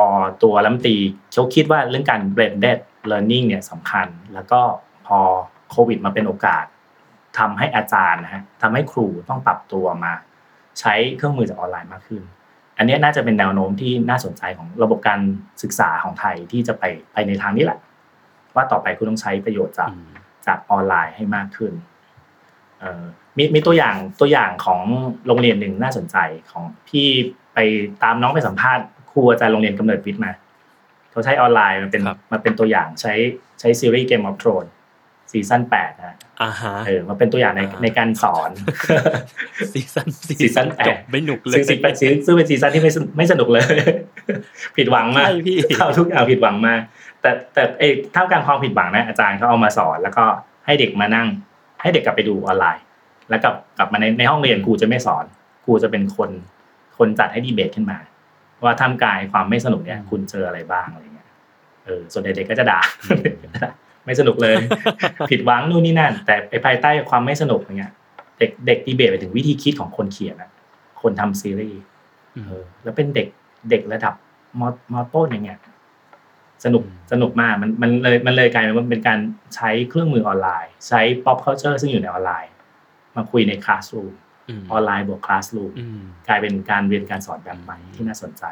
[0.42, 0.96] ตัวลัมตี
[1.32, 2.78] เขาคิดว่าเรื่องการ blended
[3.10, 4.60] learning เนี่ยสำคัญ แล้วก็
[5.06, 5.18] พอ
[5.70, 6.64] โควิดมาเป็นโอกาส
[7.38, 10.12] ทำให้อาจารย์นะฮะทำให้ครูต้องปรับตัวมา
[10.80, 12.22] ใช้เครื่องมือจากออนไลน์มากขึ้น
[12.78, 15.20] อันนี้น่าจะเป็นแนวโน้มที่น่าสนใจของระบบการ
[15.62, 17.78] ศึกษาของไทยที่จะไปไปในทางนี้แหละ
[18.54, 20.12] ว่าต่อไปคุณต้องใช้ประโยชน์จากอืม
[20.46, 21.91] จากออนไลน์ให้มากขึ้นเอ่อ
[23.38, 24.80] มีมีตัวอย่างตัวอย่างของ
[25.26, 26.16] โรงเรียนหนึ่งน่าสนใจ
[26.50, 27.06] ของพี่
[27.54, 27.58] ไป
[28.02, 30.32] ตามน้องไปสัมภาษณ์ครูอาจารย์โรงเรียนกำเนิดวิทย์มา
[31.10, 33.12] เขาใช้ออนไลน์มันเป็นครับมันเป็นตัวอย่างใช้
[33.60, 34.70] ใช้ซีรีส์ Game of Thrones
[35.30, 38.50] ซีซั่นแปดนะอ่าฮะเออมาเป็นตัวอย่างในอ่าในการสอน
[39.72, 40.06] ซีซั่น
[40.40, 41.94] ซีซั่นแปดจบไม่หนุกเลยซึ่งซีซั่น
[42.26, 43.64] ซึ่งเป็นซีซั่นที่ไม่สนไม่สนุกเลย
[44.76, 46.80] ผิดหวังมากใช่พี่เข้าทุกอย่างผิดหวังมาก
[47.20, 50.24] แต่แต่เอ้ท่ามกลางความผิดหวังนะอาจารย์เขาเอามาสอนแล้วก็
[50.66, 51.28] ให้เด็กมานั่ง
[51.82, 52.84] ให้เด็กกลับไปดูออนไลน์
[53.28, 55.24] แล้วกลับกลับมาในในห้องเรียนครูจะไม่สอน
[55.64, 56.30] ครูจะเป็นคน
[56.98, 57.98] คนจัดให้ดีเบตขึ้นมา
[58.64, 61.28] ว่าท่ามกลางความไม่สนุกเนี่ย คุณเจออะไรบ้างอะไรเงี้ย
[61.84, 62.80] เออส่วนเด็กๆก็จะด่า
[64.06, 64.54] ไม่สนุกเลย
[65.30, 67.92] ผิดหวังนู่นนี่นั่น แต่ไอ้ภายใต้ความไม่สนุกอย่างเงี้ย
[68.38, 70.50] เด็กเด็กดีเบตไปถึงวิธีคิดของคนเขียนอะ
[71.02, 71.80] คนทำซีรีส์
[72.36, 73.28] อืมเออแล้วเป็นเด็ก
[73.70, 74.14] เด็กระดับ
[74.60, 75.58] มมต้นอย่างเงี้ย
[76.64, 79.18] สนุกอืมสนุกมากมันมันเลยมันเลยกลายเป็นว่าเป็นการ
[79.54, 82.52] ใช้เครื่องมือออนไลน์ ใช้ pop culture ซึ่งอยู่ในออนไลน์
[83.16, 84.12] มาคุยในคลาส o ูม
[84.48, 88.44] อืมออนไลน์บวกคลาส o ูมอืมกลายเป็นการเรียนการสอนแบบใหม่ที่น่าสนใจ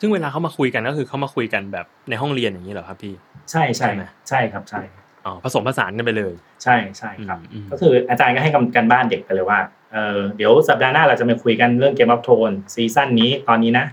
[0.00, 3.14] ซึ่งเวลาเขามาคุยกันก็คือเขามาคุยกันแบบในห้องเรียนอย่างนี้เหรอครับพี่
[3.50, 4.82] ใช่ใช่ใช่ไหมใช่ครับใช่
[5.24, 9.60] อ๋อผสมผสานกันไปเลย ใช่ใช่ครับอืมก็คืออาจารย์ก็ให้กา การบ้านเด็กไปเลยว่า
[9.92, 13.86] เออเดี๋ยวสัปดาห์หน้าเราจะมาคุยกันเรื่องเกม of อ h r o n e ซีซั่นนี้ตอนนี้นะ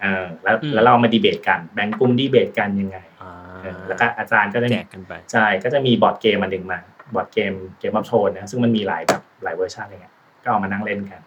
[0.00, 3.32] เออแล้วแล้วเรามาดีเบตกันแบ่งกลุ่มดีเบตกันยังไงอ่า
[3.62, 6.78] เออแล้วก็อาจารย์ก็ได้แจกกันไปใช่ก็จะมีบอร์ดเกมมาดึงมา
[7.14, 11.20] บอร์ดเกมเกม of อ h r o n e นะซึ่งมันมีหลายแบบหลายเวอร์ชันอะไรเงี้ยก็เอามานั่งเล่นกัน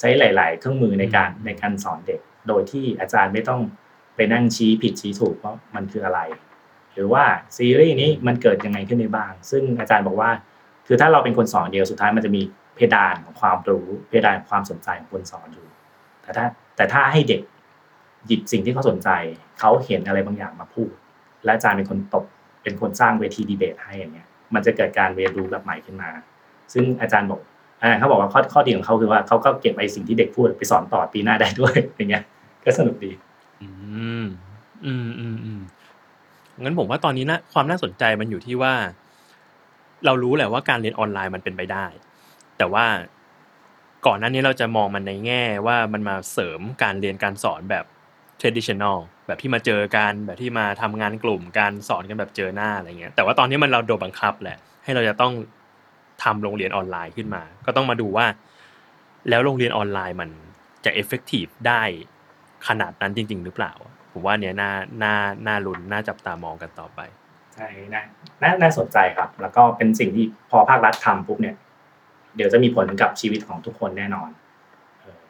[0.00, 3.60] ใช้หลาย ๆ เครื่องมือในการอืมในการสอนเด็ก โดยที่อาจารย์ไม่ต้อง
[4.16, 6.20] ไปนั่งชี้ผิดชี้ถูกว่ามันคืออะไร
[6.94, 7.24] หรือว่า
[7.56, 10.30] ซีรีส์นี้มันเกิดยังไงขึ้นในบ้าง ซึ่งอาจารย์บอกว่า
[10.86, 12.42] คือถ้าเราเป็นคนสอนเดียวสุดท้ายมันจะมี
[12.74, 15.66] เพดานของความรู้ เพดานของความสนใจของคนสอนอยู่
[16.22, 16.44] แต่ถ้า
[16.76, 17.42] แต่ถ้าให้เด็ก
[18.26, 19.08] หยิบสิ่งที่เขาสนใจ
[19.58, 20.90] เขาเห็นอะไรบางอย่างมาพูด
[21.44, 22.24] และอาจารย์เป็นคนตบ
[22.62, 26.10] เป็นคนสร้างเวทีดีเบตให้อย่างเงี้ย มันจะเกิดการเรียนรู้แบบใหม่ขึ้นมา
[26.72, 27.40] ซึ่งอาจารย์บอก
[27.80, 32.24] อาจารย์เขาบอกว่าข้อข้อดีของเขาคือว่าเขาก็เก็บไอ้สิ่งที่เด็กพูดไปสอนต่อปีหน้าได้ด้วยอย่างเงี้ย
[32.64, 33.10] ก็สนุกดี
[33.62, 33.68] อื
[34.22, 34.24] ม
[34.84, 35.60] อืมอืมอืม
[36.62, 38.74] งั้นผมว่าตอนนี้นะความน่าสนใจมันอยู่ที่ว่า
[40.04, 41.86] เรารู้แหละว่าการเรียนออนไลน์มันเป็นไปได้
[42.58, 42.86] แต่ว่า
[44.06, 47.84] ก่อนหน้านี้เราจะมองมันในแง่ว่ามันมาเสริมการเรียนการสอนแบบ
[48.40, 55.32] traditional แบบที่มาเจอกันแบบที่มาทำงานกลุ่มการสอนกันแบบเจอหน้าอะไรเงี้ยแต่ว่าตอนนี้มันเราโดนบังคับแหละ ให้เราจะต้อง
[56.24, 58.26] ทำโรงเรียนออนไลน์ขึ้นมา ก็ต้องมาดูว่า
[59.28, 60.30] แล้วโรงเรียนออนไลน์มัน
[60.84, 61.82] จะ effective ได้
[62.68, 63.72] ขนาดนั้นจริง ๆ หรือเปล่า
[64.12, 64.70] ผมว่าเนี้ยน่า
[65.02, 65.14] น่า
[65.46, 67.00] น่าลุ้นน่าจับตามองกันต่อไป
[67.54, 68.02] ใช่น่า
[68.62, 71.56] น่าสนใจครับ แล้วก็เป็นสิ่งที่พอภาครัฐทำปุ๊บเนี่ย
[72.36, 74.30] เดี๋ยวจะมีผลกับชีวิตของทุกคนแน่นอน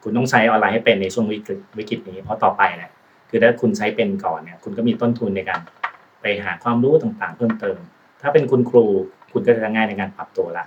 [0.03, 2.90] คุณต้องใช้ออนไลน์ให้เป็นในช่วงวิกฤตวิกฤตนี้เพราะต่อไปเนี่ย
[3.31, 5.61] คือถ้าคุณใช้เป็นก่อนเนี่ยคุณก็มีต้นทุนในการ
[6.21, 7.79] ไปหาความรู้ต่างๆ เพิ่มเติม
[8.23, 8.85] ถ้าเป็นคุณครู
[9.33, 10.66] คุณก็จะง่ายในการปรับตัวละ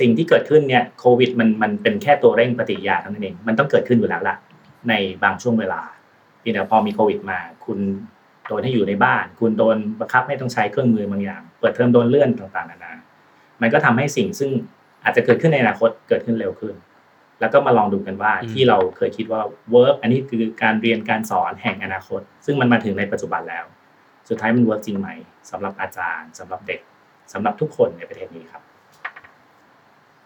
[0.00, 4.36] สิ่งที่เกิดขึ้นเนี่ยโควิดมันมันเป็นแค่ตัวเร่งปฏิกิริยาเท่านั้นเองมันต้องเกิดขึ้นอยู่แล้วล่ะ
[4.88, 4.92] ใน
[5.24, 5.80] บางช่วงเวลา
[6.40, 7.78] เพียงแต่พอมีโควิดมา คุณ
[8.46, 12.92] โดนให้อยู่ในบ้าน คุณโดนบังคับให้ต้องใช้เครื่องมือบางอย่าง เปิดเทอมโดนเลื่อนต่างๆนานา
[13.60, 14.50] มันก็ทำให้สิ่งซึ่ง
[15.04, 16.74] อาจจะเกิดขึ้นในอนาคตเกิดขึ้นเร็วขึ้น
[17.40, 23.64] แล้วก็มาลองดูกันว่าอืมที่เราเคยคิดว่า work อันนี้คือการเรียนการสอนแห่งอนาคต ซึ่งมันมาถึงในปัจจุบันแล้ว
[24.28, 25.08] สุดท้ายมัน work จริงไหม
[25.50, 26.80] สำหรับอาจารย์สำหรับเด็ก
[27.32, 28.62] สำหรับทุกคนในประเทศนี้ครับ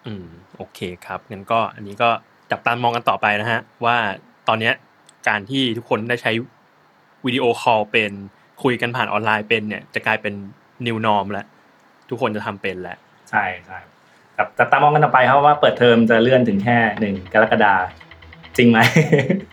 [0.07, 2.09] อืมโอเคครับงั้นก็อันนี้ก็
[2.51, 3.96] จับตามองกันต่อไปนะฮะ ว่า
[4.49, 4.75] ตอนเนี้ย
[5.29, 6.33] การที่ทุกคนได้ใช้
[7.27, 8.12] วิดีโอคอลเป็น
[8.62, 10.35] คุยกันผ่านออนไลน์เป็นเนี่ย จะกลายเป็น
[10.87, 11.46] new norm แล้ว
[12.09, 12.99] ทุกคนจะทำเป็นแล้ว
[13.31, 13.79] ใช่ใช่
[14.40, 17.74] ครับจับตามองกันต่อไปครับว่าเปิดเทอมจะเลื่อนถึงแค่หนึ่งกรกฎา
[18.57, 18.79] จริงไหม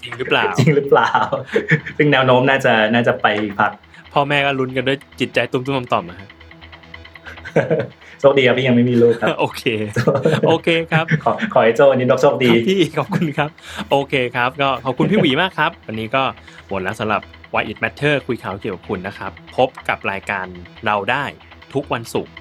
[0.03, 1.11] จริงหรือเปล่าจริงหรือเปล่า
[1.97, 3.27] ซึ่งแนวโน้มน่าจะน่าจะไป
[3.59, 3.71] พัก
[4.13, 6.29] พ่อแม่ก็ลุ้นกันด้วยจิตใจตุ้มๆต่อมๆนะฮะ
[8.19, 9.63] โชคดีครับพี่ยังไม่มีลูกครับ โอเค
[10.47, 13.49] โอเคครับ ขอขอให้โจนินดกโชคดีครับพี่ขอบคุณครับ
[13.91, 16.23] โอเคครับ ก็ขอบคุณพี่หวีมากครับ วันนี้ก็
[16.67, 17.21] หมดแล้วสำหรับ
[17.53, 20.45] Why It Matter คุยข่าวเกี่ยวกับคุณนะครับ พบกับรายการ
[20.85, 21.25] เราได้
[21.73, 22.33] ทุกวันศุกร์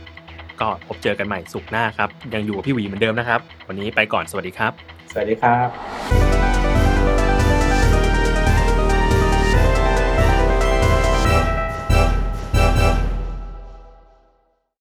[0.61, 4.73] ก็พบเจอกันใหม่สุขหน้าครับ ยังอยู่กับพี่หวีเหมือนเดิมนะครับ วันนี้ไปก่อนสวัสดีครับ
[5.13, 6.56] สวัสดีครับ